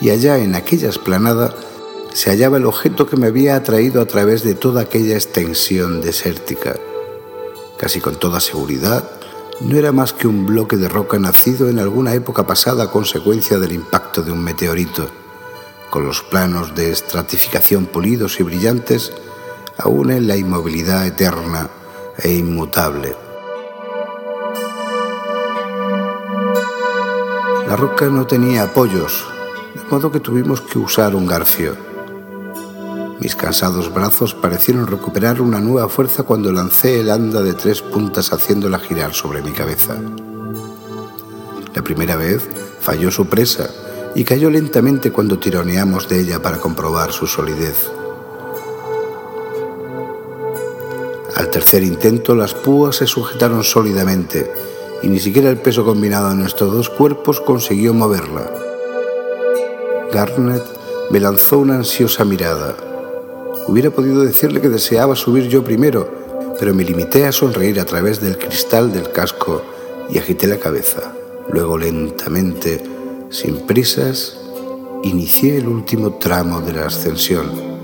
[0.02, 1.56] y allá en aquella esplanada
[2.14, 6.76] se hallaba el objeto que me había atraído a través de toda aquella extensión desértica.
[7.78, 9.10] Casi con toda seguridad,
[9.62, 13.60] no era más que un bloque de roca nacido en alguna época pasada a consecuencia
[13.60, 15.10] del impacto de un meteorito,
[15.90, 19.14] con los planos de estratificación pulidos y brillantes
[19.78, 21.70] aún en la inmovilidad eterna
[22.18, 23.16] e inmutable.
[27.68, 29.26] La roca no tenía apoyos,
[29.74, 31.76] de modo que tuvimos que usar un garfio.
[33.20, 38.32] Mis cansados brazos parecieron recuperar una nueva fuerza cuando lancé el anda de tres puntas
[38.32, 39.96] haciéndola girar sobre mi cabeza.
[41.74, 42.48] La primera vez
[42.82, 43.70] falló su presa
[44.14, 47.90] y cayó lentamente cuando tironeamos de ella para comprobar su solidez.
[51.46, 54.52] Al tercer intento las púas se sujetaron sólidamente
[55.04, 58.52] y ni siquiera el peso combinado de nuestros dos cuerpos consiguió moverla.
[60.12, 60.64] Garnet
[61.12, 62.76] me lanzó una ansiosa mirada.
[63.68, 66.10] Hubiera podido decirle que deseaba subir yo primero,
[66.60, 69.62] pero me limité a sonreír a través del cristal del casco
[70.10, 71.14] y agité la cabeza.
[71.52, 72.82] Luego lentamente,
[73.30, 74.36] sin prisas,
[75.04, 77.75] inicié el último tramo de la ascensión.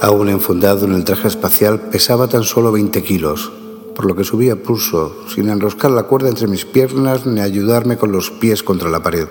[0.00, 3.50] Aún enfundado en el traje espacial, pesaba tan solo 20 kilos,
[3.94, 8.12] por lo que subía pulso, sin enroscar la cuerda entre mis piernas ni ayudarme con
[8.12, 9.28] los pies contra la pared.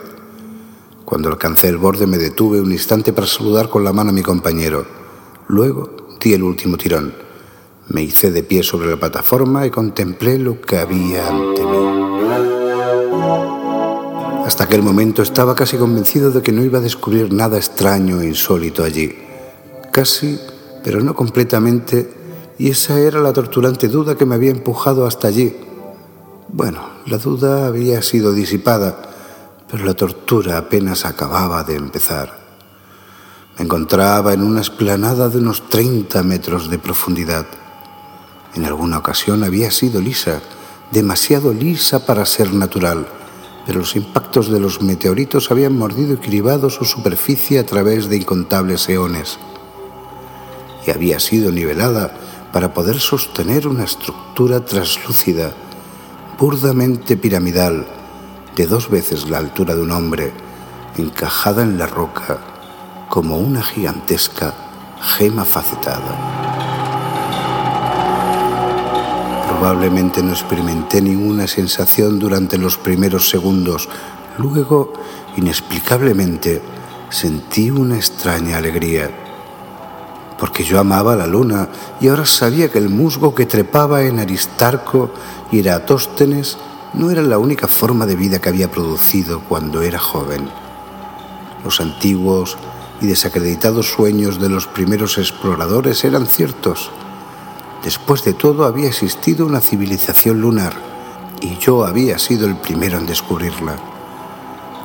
[1.06, 4.24] Cuando alcancé el borde me detuve un instante para saludar con la mano a mi
[4.24, 4.86] compañero.
[5.48, 7.14] Luego di el último tirón.
[7.90, 11.78] Me hice de pie sobre la plataforma y contemplé lo que había ante mí.
[14.46, 18.28] Hasta aquel momento estaba casi convencido de que no iba a descubrir nada extraño e
[18.28, 19.16] insólito allí.
[19.92, 20.40] Casi
[20.86, 22.14] pero no completamente,
[22.60, 25.56] y esa era la torturante duda que me había empujado hasta allí.
[26.48, 29.02] Bueno, la duda había sido disipada,
[29.68, 32.38] pero la tortura apenas acababa de empezar.
[33.58, 37.48] Me encontraba en una esplanada de unos 30 metros de profundidad.
[38.54, 40.40] En alguna ocasión había sido lisa,
[40.92, 43.08] demasiado lisa para ser natural,
[43.66, 48.18] pero los impactos de los meteoritos habían mordido y cribado su superficie a través de
[48.18, 49.40] incontables eones
[50.86, 52.12] y había sido nivelada
[52.52, 55.52] para poder sostener una estructura traslúcida,
[56.40, 57.86] burdamente piramidal,
[58.56, 60.32] de dos veces la altura de un hombre,
[60.98, 62.38] encajada en la roca
[63.10, 64.54] como una gigantesca
[65.02, 66.46] gema facetada.
[69.50, 73.90] Probablemente no experimenté ninguna sensación durante los primeros segundos.
[74.38, 74.94] Luego,
[75.38, 76.62] inexplicablemente,
[77.10, 79.25] sentí una extraña alegría
[80.38, 81.70] porque yo amaba la luna
[82.02, 85.12] y ahora sabía que el musgo que trepaba en Aristarco
[85.52, 86.58] y Eratóstenes
[86.94, 90.50] no era la única forma de vida que había producido cuando era joven.
[91.64, 92.58] Los antiguos
[93.02, 96.92] y desacreditados sueños de los primeros exploradores eran ciertos.
[97.84, 100.74] Después de todo había existido una civilización lunar
[101.42, 103.78] y yo había sido el primero en descubrirla.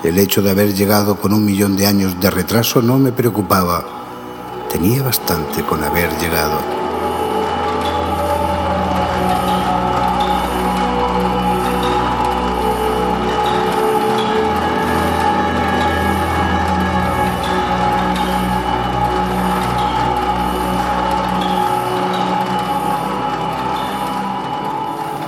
[0.03, 4.00] El hecho de haber llegado con un millón de años de retraso no me preocupaba
[4.71, 6.59] Tenía bastante con haber llegado.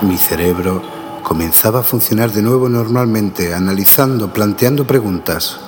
[0.03, 0.82] Mi cerebro
[1.22, 5.59] comenzaba a funcionar de nuevo normalmente, analizando, planteando preguntas.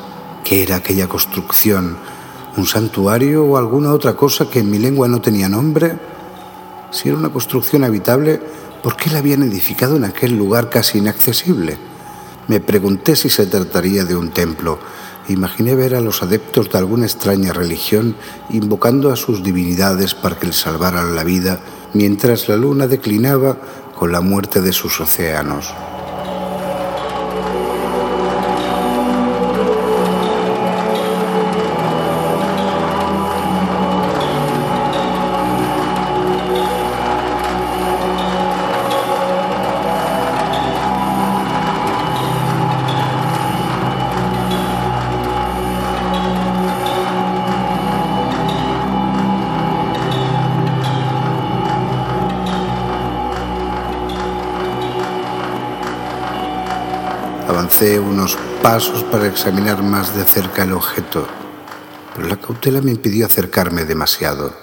[0.45, 2.14] ¿Qué era aquella construcción?
[2.57, 5.99] Un santuario o alguna otra cosa que en mi lengua no tenía nombre?
[6.91, 8.41] Si era una construcción habitable,
[8.83, 11.77] ¿por qué la habían edificado en aquel lugar casi inaccesible?
[12.47, 14.79] Me pregunté si se trataría de un templo.
[15.29, 18.15] Imaginé ver a los adeptos de alguna extraña religión
[18.51, 21.61] invocando a sus divinidades para que les salvaran la vida
[21.95, 23.57] mientras la luna declinaba
[23.99, 25.73] con la muerte de sus océanos.
[57.85, 61.27] Unos pasos para examinar más de cerca el objeto,
[62.17, 64.55] pero la cautela me impidió acercarme demasiado.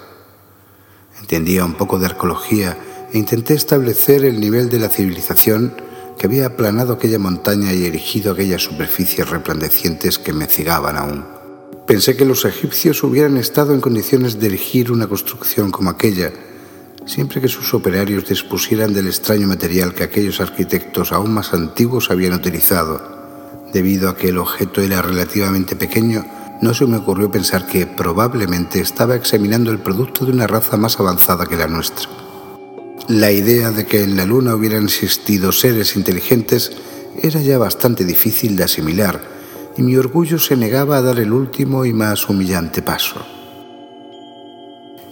[1.20, 2.76] Entendía un poco de arqueología
[3.12, 5.72] e intenté establecer el nivel de la civilización
[6.18, 11.24] que había aplanado aquella montaña y erigido aquellas superficies resplandecientes que me cegaban aún.
[11.86, 16.32] Pensé que los egipcios hubieran estado en condiciones de erigir una construcción como aquella,
[17.06, 22.34] siempre que sus operarios dispusieran del extraño material que aquellos arquitectos aún más antiguos habían
[22.34, 23.00] utilizado.
[23.72, 26.24] Debido a que el objeto era relativamente pequeño,
[26.60, 31.00] no se me ocurrió pensar que probablemente estaba examinando el producto de una raza más
[31.00, 32.08] avanzada que la nuestra.
[33.08, 36.70] La idea de que en la Luna hubieran existido seres inteligentes
[37.20, 39.20] era ya bastante difícil de asimilar
[39.76, 43.41] y mi orgullo se negaba a dar el último y más humillante paso.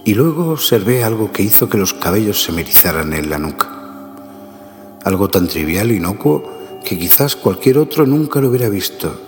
[0.05, 3.69] Y luego observé algo que hizo que los cabellos se me erizaran en la nuca.
[5.05, 6.43] Algo tan trivial, inocuo,
[6.85, 9.21] que quizás cualquier otro nunca lo hubiera visto.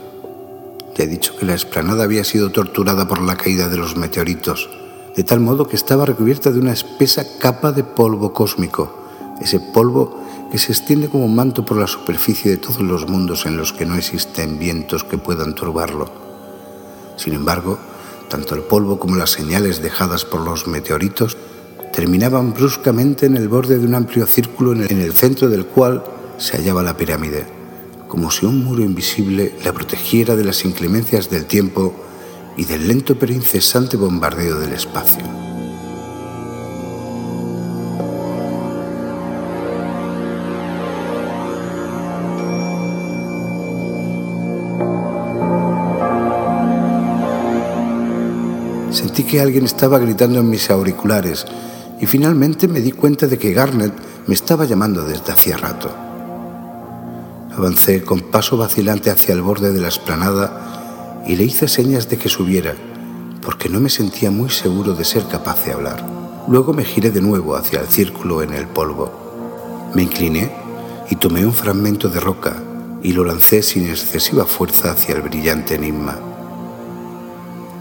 [0.95, 4.71] Ya he dicho que la explanada había sido torturada por la caída de los meteoritos,
[5.15, 9.09] de tal modo que estaba recubierta de una espesa capa de polvo cósmico,
[9.41, 13.47] ese polvo que se extiende como un manto por la superficie de todos los mundos
[13.47, 16.11] en los que no existen vientos que puedan turbarlo.
[17.17, 17.79] Sin embargo,
[18.33, 21.37] tanto el polvo como las señales dejadas por los meteoritos
[21.93, 26.03] terminaban bruscamente en el borde de un amplio círculo en el centro del cual
[26.39, 27.45] se hallaba la pirámide,
[28.09, 31.93] como si un muro invisible la protegiera de las inclemencias del tiempo
[32.57, 35.42] y del lento pero incesante bombardeo del espacio.
[49.33, 51.47] Que alguien estaba gritando en mis auriculares
[51.99, 53.95] y finalmente me di cuenta de que Garnet
[54.27, 55.91] me estaba llamando desde hacía rato.
[57.57, 62.19] Avancé con paso vacilante hacia el borde de la esplanada y le hice señas de
[62.19, 62.75] que subiera,
[63.41, 66.05] porque no me sentía muy seguro de ser capaz de hablar.
[66.47, 69.91] Luego me giré de nuevo hacia el círculo en el polvo.
[69.95, 70.53] Me incliné
[71.09, 72.63] y tomé un fragmento de roca
[73.03, 76.32] y lo lancé sin excesiva fuerza hacia el brillante enigma.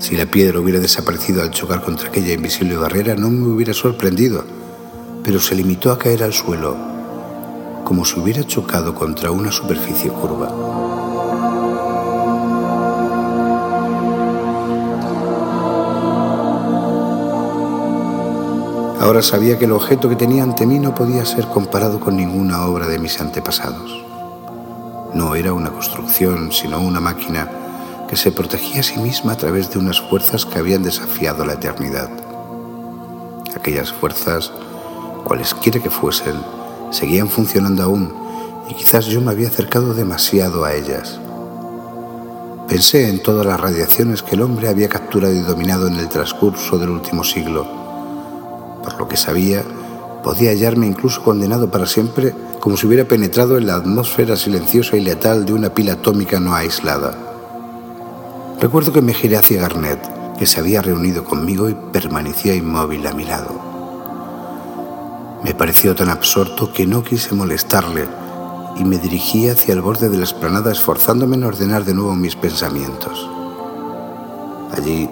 [0.01, 4.43] Si la piedra hubiera desaparecido al chocar contra aquella invisible barrera, no me hubiera sorprendido,
[5.23, 6.75] pero se limitó a caer al suelo,
[7.83, 10.49] como si hubiera chocado contra una superficie curva.
[18.99, 22.65] Ahora sabía que el objeto que tenía ante mí no podía ser comparado con ninguna
[22.65, 24.03] obra de mis antepasados.
[25.13, 27.60] No era una construcción, sino una máquina
[28.11, 31.53] que se protegía a sí misma a través de unas fuerzas que habían desafiado la
[31.53, 32.09] eternidad.
[33.55, 34.51] Aquellas fuerzas,
[35.23, 36.35] cualesquiera que fuesen,
[36.89, 38.13] seguían funcionando aún
[38.67, 41.21] y quizás yo me había acercado demasiado a ellas.
[42.67, 46.77] Pensé en todas las radiaciones que el hombre había capturado y dominado en el transcurso
[46.77, 47.65] del último siglo.
[48.83, 49.63] Por lo que sabía,
[50.21, 54.99] podía hallarme incluso condenado para siempre como si hubiera penetrado en la atmósfera silenciosa y
[54.99, 57.30] letal de una pila atómica no aislada.
[58.61, 59.99] Recuerdo que me giré hacia Garnet,
[60.37, 63.59] que se había reunido conmigo y permanecía inmóvil a mi lado.
[65.43, 68.07] Me pareció tan absorto que no quise molestarle
[68.77, 72.35] y me dirigí hacia el borde de la esplanada esforzándome en ordenar de nuevo mis
[72.35, 73.27] pensamientos.
[74.77, 75.09] Allí,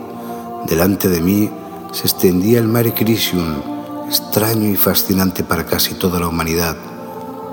[0.68, 1.50] delante de mí,
[1.92, 3.64] se extendía el Mare Crisium,
[4.06, 6.78] extraño y fascinante para casi toda la humanidad,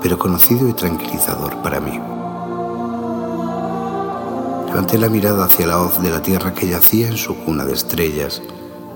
[0.03, 2.16] pero conocido y tranquilizador para mí.
[4.77, 7.73] Levanté la mirada hacia la hoz de la tierra que yacía en su cuna de
[7.73, 8.43] estrellas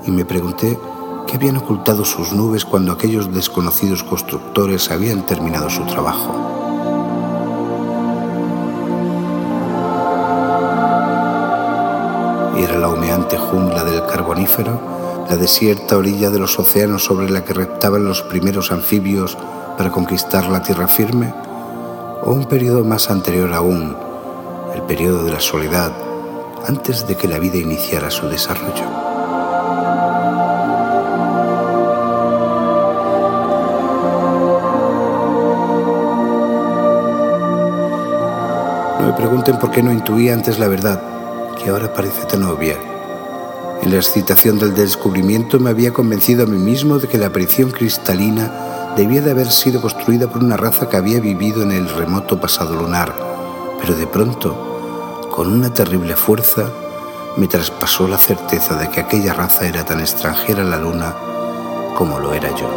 [0.05, 0.77] y me pregunté
[1.25, 6.35] qué habían ocultado sus nubes cuando aquellos desconocidos constructores habían terminado su trabajo.
[12.59, 14.79] Era la humeante jungla del carbonífero,
[15.31, 19.35] la desierta orilla de los océanos sobre la que reptaban los primeros anfibios
[19.79, 21.33] para conquistar la tierra firme,
[22.23, 24.10] o un periodo más anterior aún,
[24.75, 25.91] el periodo de la soledad,
[26.67, 28.85] antes de que la vida iniciara su desarrollo.
[38.99, 41.01] No me pregunten por qué no intuía antes la verdad,
[41.61, 42.77] que ahora parece tan obvia.
[43.81, 47.71] En la excitación del descubrimiento me había convencido a mí mismo de que la aparición
[47.71, 52.39] cristalina debía de haber sido construida por una raza que había vivido en el remoto
[52.39, 53.30] pasado lunar,
[53.81, 56.69] pero de pronto, con una terrible fuerza,
[57.35, 61.15] me traspasó la certeza de que aquella raza era tan extranjera a la luna
[61.95, 62.69] como lo era yo.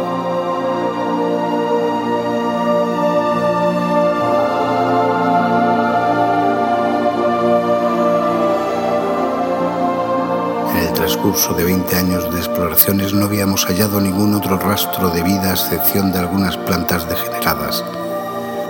[10.71, 15.21] En el transcurso de 20 años de exploraciones no habíamos hallado ningún otro rastro de
[15.21, 17.83] vida a excepción de algunas plantas degeneradas.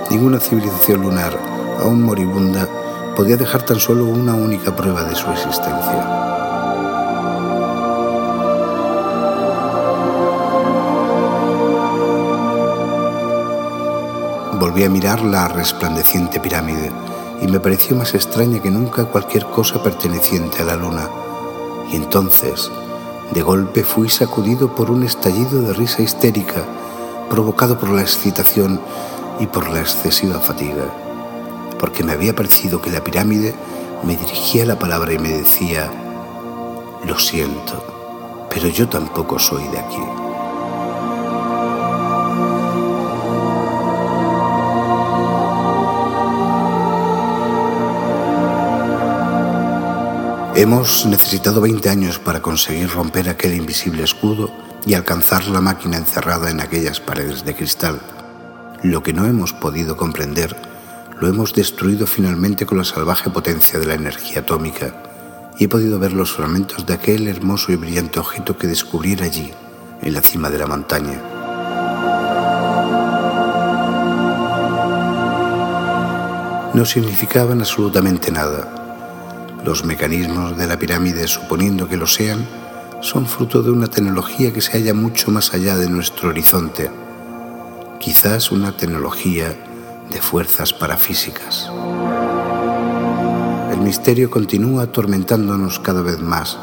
[0.09, 2.67] Ninguna civilización lunar, aún moribunda,
[3.15, 6.25] podía dejar tan solo una única prueba de su existencia.
[14.59, 16.91] Volví a mirar la resplandeciente pirámide
[17.41, 21.09] y me pareció más extraña que nunca cualquier cosa perteneciente a la luna.
[21.91, 22.71] Y entonces,
[23.31, 26.63] de golpe fui sacudido por un estallido de risa histérica
[27.29, 28.79] provocado por la excitación
[29.39, 30.85] y por la excesiva fatiga,
[31.85, 33.53] porque me había parecido que la pirámide
[34.01, 35.87] me dirigía la palabra y me decía,
[37.05, 40.01] lo siento, pero yo tampoco soy de aquí.
[50.59, 54.49] Hemos necesitado 20 años para conseguir romper aquel invisible escudo
[54.87, 58.01] y alcanzar la máquina encerrada en aquellas paredes de cristal.
[58.81, 60.73] Lo que no hemos podido comprender
[61.19, 64.93] lo hemos destruido finalmente con la salvaje potencia de la energía atómica
[65.57, 69.51] y he podido ver los fragmentos de aquel hermoso y brillante objeto que descubriera allí,
[70.01, 71.21] en la cima de la montaña.
[76.73, 78.75] No significaban absolutamente nada
[79.65, 82.45] los mecanismos de la pirámide, suponiendo que lo sean,
[83.01, 86.91] son fruto de una tecnología que se halla mucho más allá de nuestro horizonte.
[87.99, 89.55] Quizás una tecnología
[90.11, 91.69] de fuerzas parafísicas.
[93.71, 96.57] El misterio continúa atormentándonos cada vez más.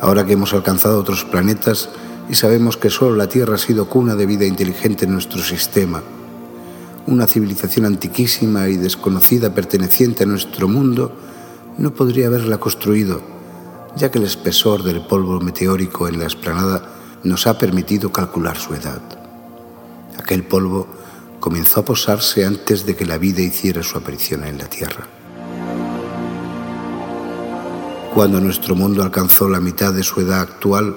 [0.00, 1.88] Ahora que hemos alcanzado otros planetas
[2.28, 6.02] y sabemos que solo la Tierra ha sido cuna de vida inteligente en nuestro sistema,
[7.06, 11.12] una civilización antiquísima y desconocida perteneciente a nuestro mundo,
[11.78, 13.22] no podría haberla construido,
[13.96, 16.82] ya que el espesor del polvo meteórico en la esplanada
[17.24, 19.00] nos ha permitido calcular su edad.
[20.18, 20.86] Aquel polvo
[21.40, 25.06] comenzó a posarse antes de que la vida hiciera su aparición en la Tierra.
[28.14, 30.96] Cuando nuestro mundo alcanzó la mitad de su edad actual,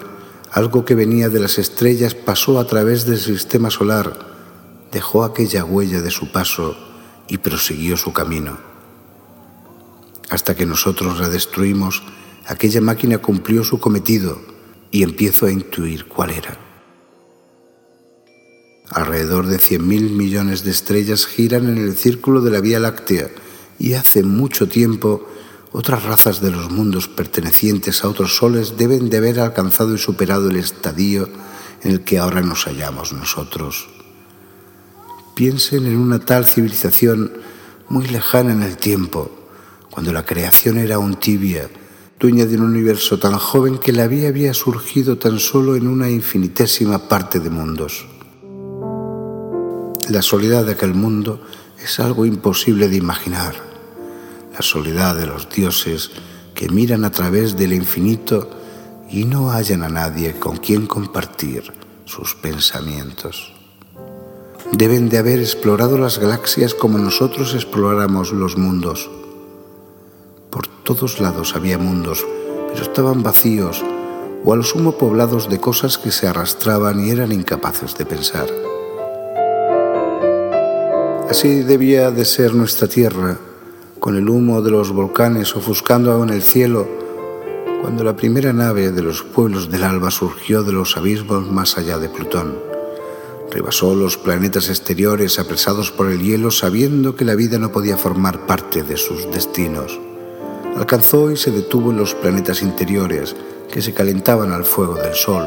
[0.52, 4.18] algo que venía de las estrellas pasó a través del sistema solar,
[4.92, 6.76] dejó aquella huella de su paso
[7.28, 8.58] y prosiguió su camino.
[10.30, 12.04] Hasta que nosotros la destruimos,
[12.48, 14.42] aquella máquina cumplió su cometido
[14.90, 16.71] y empiezo a intuir cuál era.
[18.92, 23.30] Alrededor de 100.000 millones de estrellas giran en el círculo de la Vía Láctea
[23.80, 25.26] y hace mucho tiempo
[25.72, 30.50] otras razas de los mundos pertenecientes a otros soles deben de haber alcanzado y superado
[30.50, 31.30] el estadio
[31.84, 33.88] en el que ahora nos hallamos nosotros.
[35.36, 37.32] Piensen en una tal civilización
[37.88, 39.32] muy lejana en el tiempo,
[39.90, 41.70] cuando la creación era aún tibia,
[42.20, 46.10] dueña de un universo tan joven que la vida había surgido tan solo en una
[46.10, 48.11] infinitésima parte de mundos.
[50.12, 51.42] La soledad de aquel mundo
[51.82, 53.56] es algo imposible de imaginar.
[54.54, 56.12] La soledad de los dioses
[56.54, 58.50] que miran a través del infinito
[59.10, 61.72] y no hallan a nadie con quien compartir
[62.04, 63.54] sus pensamientos.
[64.74, 69.10] Deben de haber explorado las galaxias como nosotros exploramos los mundos
[70.52, 72.28] por todos lados había mundos,
[72.74, 73.82] pero estaban vacíos
[74.44, 78.48] o a lo sumo poblados de cosas que se arrastraban y eran incapaces de pensar.
[81.32, 83.38] Así debía de ser nuestra tierra,
[84.02, 86.86] con el humo de los volcanes ofuscando aún el cielo,
[87.82, 91.98] cuando la primera nave de los pueblos del alba surgió de los abismos más allá
[92.00, 92.60] de Plutón.
[93.50, 98.46] Rebasó los planetas exteriores apresados por el hielo sabiendo que la vida no podía formar
[98.46, 100.00] parte de sus destinos
[100.78, 103.36] alcanzó y se detuvo en los planetas interiores
[103.72, 105.46] que se calentaban al fuego del Sol,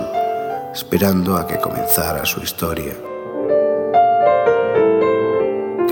[0.74, 2.95] esperando a que comenzara su historia.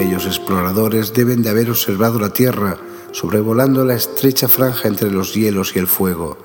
[0.03, 2.77] Aquellos exploradores deben de haber observado la Tierra
[3.13, 6.39] sobrevolando la estrecha franja entre los hielos y el fuego,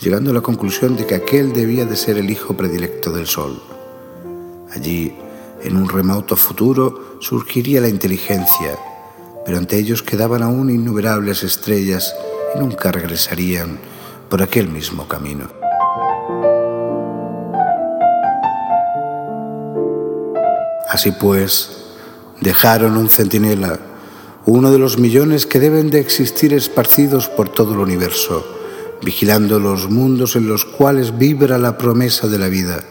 [0.00, 3.60] llegando a la conclusión de que aquel debía de ser el hijo predilecto del Sol.
[4.72, 5.12] Allí,
[5.60, 8.78] en un remoto futuro, surgiría la inteligencia,
[9.44, 12.14] pero ante ellos quedaban aún innumerables estrellas
[12.54, 13.80] y nunca regresarían
[14.28, 15.48] por aquel mismo camino.
[20.88, 21.79] Así pues,
[22.40, 23.78] dejaron un centinela,
[24.46, 28.46] uno de los millones que deben de existir esparcidos por todo el universo,
[29.02, 32.82] vigilando los mundos en los cuales vibra la promesa de la vida.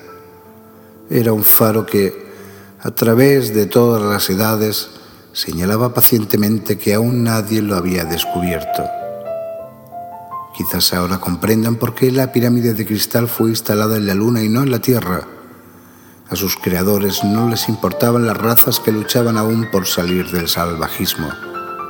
[1.10, 2.30] Era un faro que,
[2.82, 4.90] a través de todas las edades,
[5.34, 8.84] señalaba pacientemente que aún nadie lo había descubierto.
[10.56, 14.50] Quizás ahora comprendan por qué la pirámide de cristal fue instalada en la luna y
[14.50, 15.39] no en la Tierra.
[16.30, 21.28] A sus creadores no les importaban las razas que luchaban aún por salir del salvajismo.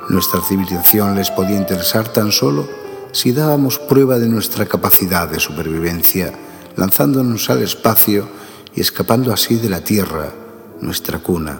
[0.08, 2.66] Nuestra civilización les podía interesar tan solo
[3.12, 6.34] si dábamos prueba de nuestra capacidad de supervivencia,
[6.78, 8.30] lanzándonos al espacio
[8.74, 10.32] y escapando así de la Tierra,
[10.80, 11.60] nuestra cuna.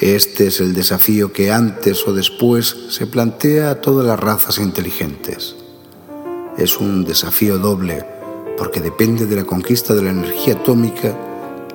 [0.00, 5.54] Este es el desafío que antes o después se plantea a todas las razas inteligentes.
[6.58, 8.13] Es un desafío doble
[8.56, 11.16] porque depende de la conquista de la energía atómica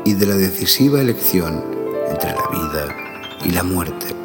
[0.06, 1.64] y de la decisiva elección
[2.10, 2.96] entre la vida
[3.46, 4.16] y la muerte.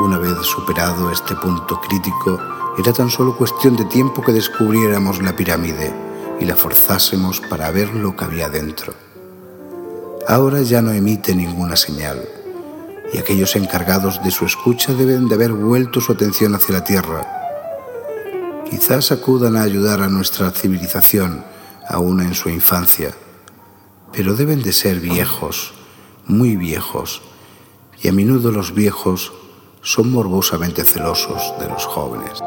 [0.00, 2.38] Una vez superado este punto crítico,
[2.78, 5.92] era tan solo cuestión de tiempo que descubriéramos la pirámide
[6.38, 8.92] y la forzásemos para ver lo que había dentro.
[10.28, 12.28] Ahora ya no emite ninguna señal
[13.12, 17.45] y aquellos encargados de su escucha deben de haber vuelto su atención hacia la Tierra.
[18.70, 21.44] Quizás acudan a ayudar a nuestra civilización,
[21.88, 23.14] aún en su infancia,
[24.12, 25.72] pero deben de ser viejos,
[26.26, 27.22] muy viejos,
[28.02, 29.32] y a menudo los viejos
[29.82, 32.42] son morbosamente celosos de los jóvenes.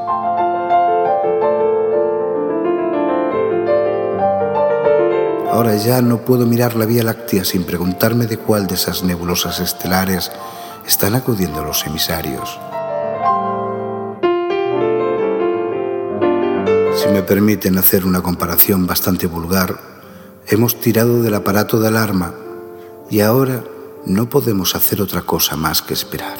[5.50, 9.60] Ahora ya no puedo mirar la Vía Láctea sin preguntarme de cuál de esas nebulosas
[9.60, 10.32] estelares
[10.86, 12.60] están acudiendo los emisarios.
[17.02, 19.80] Si me permiten hacer una comparación bastante vulgar,
[20.48, 22.34] hemos tirado del aparato de alarma
[23.10, 23.64] y ahora
[24.06, 26.38] no podemos hacer otra cosa más que esperar.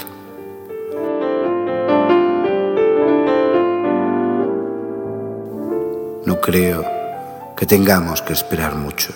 [6.26, 6.84] No creo
[7.56, 9.14] que tengamos que esperar mucho.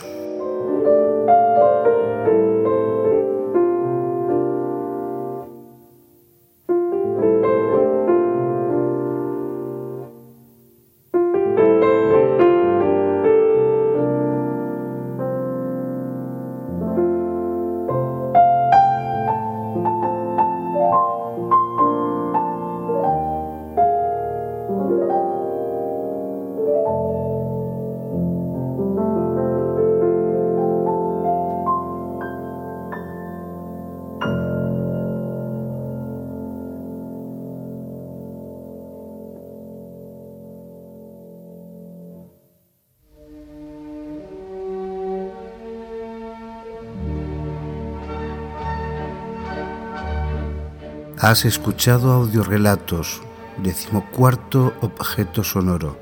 [51.24, 53.22] Has escuchado audiorelatos,
[53.56, 55.98] decimocuarto objeto sonoro,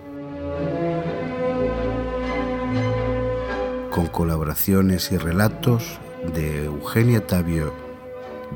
[3.91, 5.99] con colaboraciones y relatos
[6.33, 7.71] de Eugenia Tavio,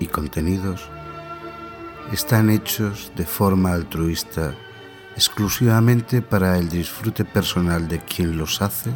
[0.00, 0.90] y contenidos
[2.10, 4.52] están hechos de forma altruista
[5.14, 8.90] exclusivamente para el disfrute personal de quien los hace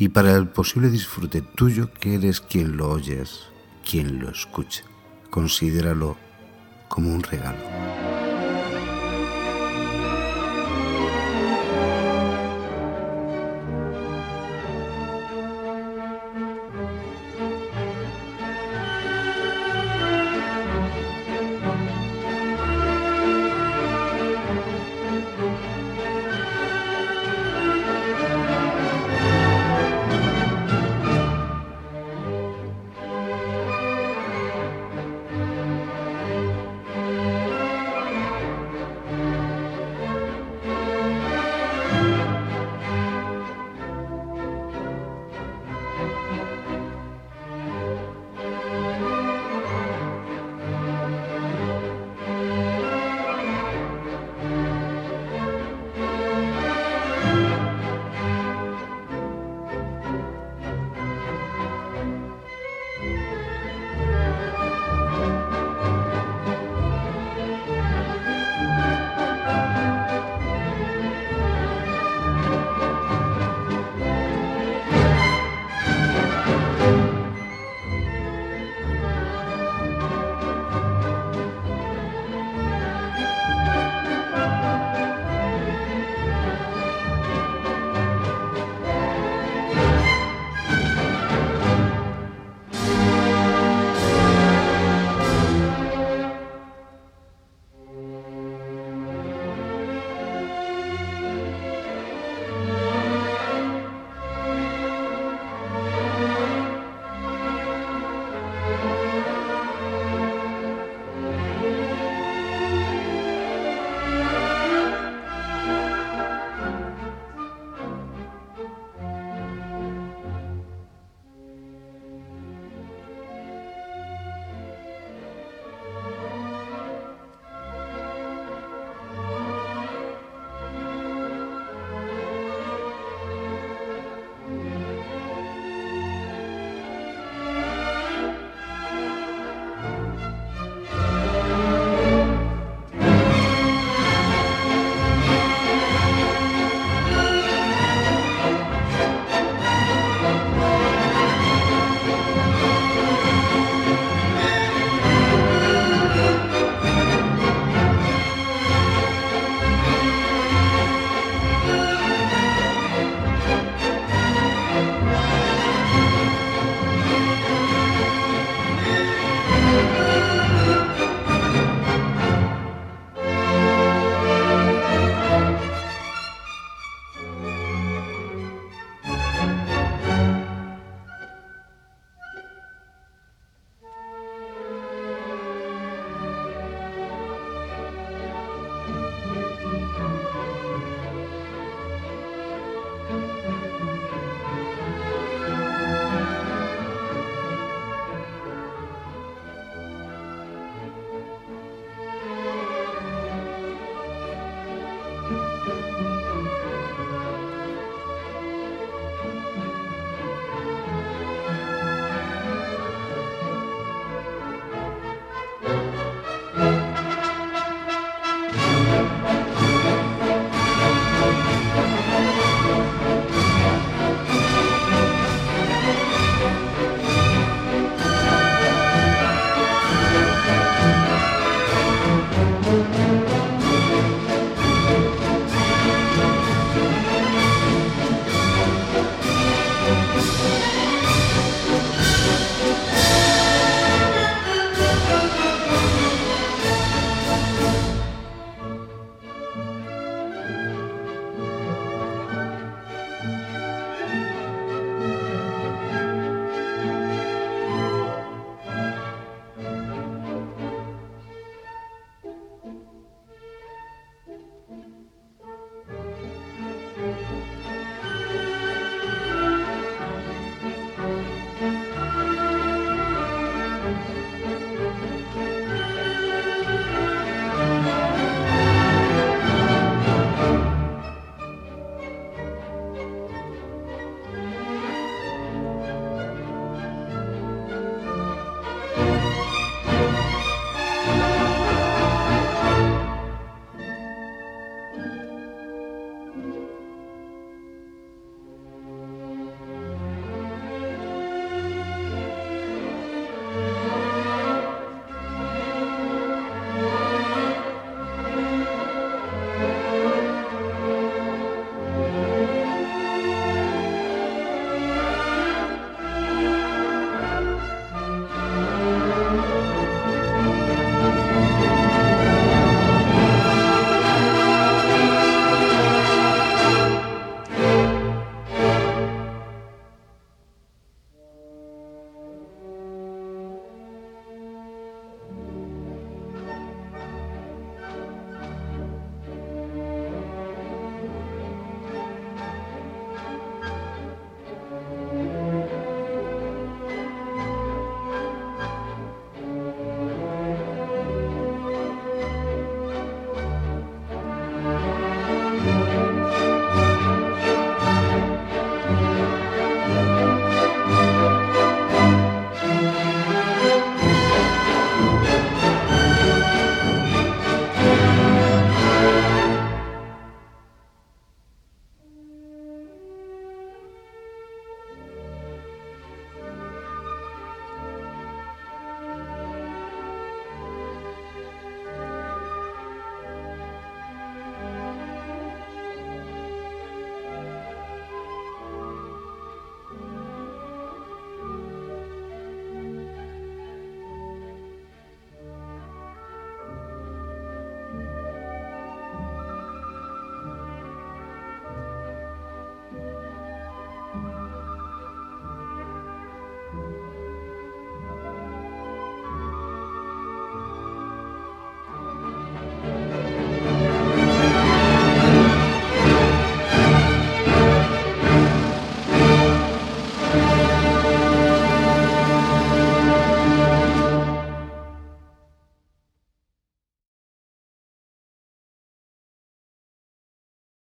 [0.00, 3.50] y para el posible disfrute tuyo que eres quien lo oyes,
[3.88, 4.82] quien lo escucha.
[5.28, 6.16] Considéralo
[6.88, 7.89] como un regalo.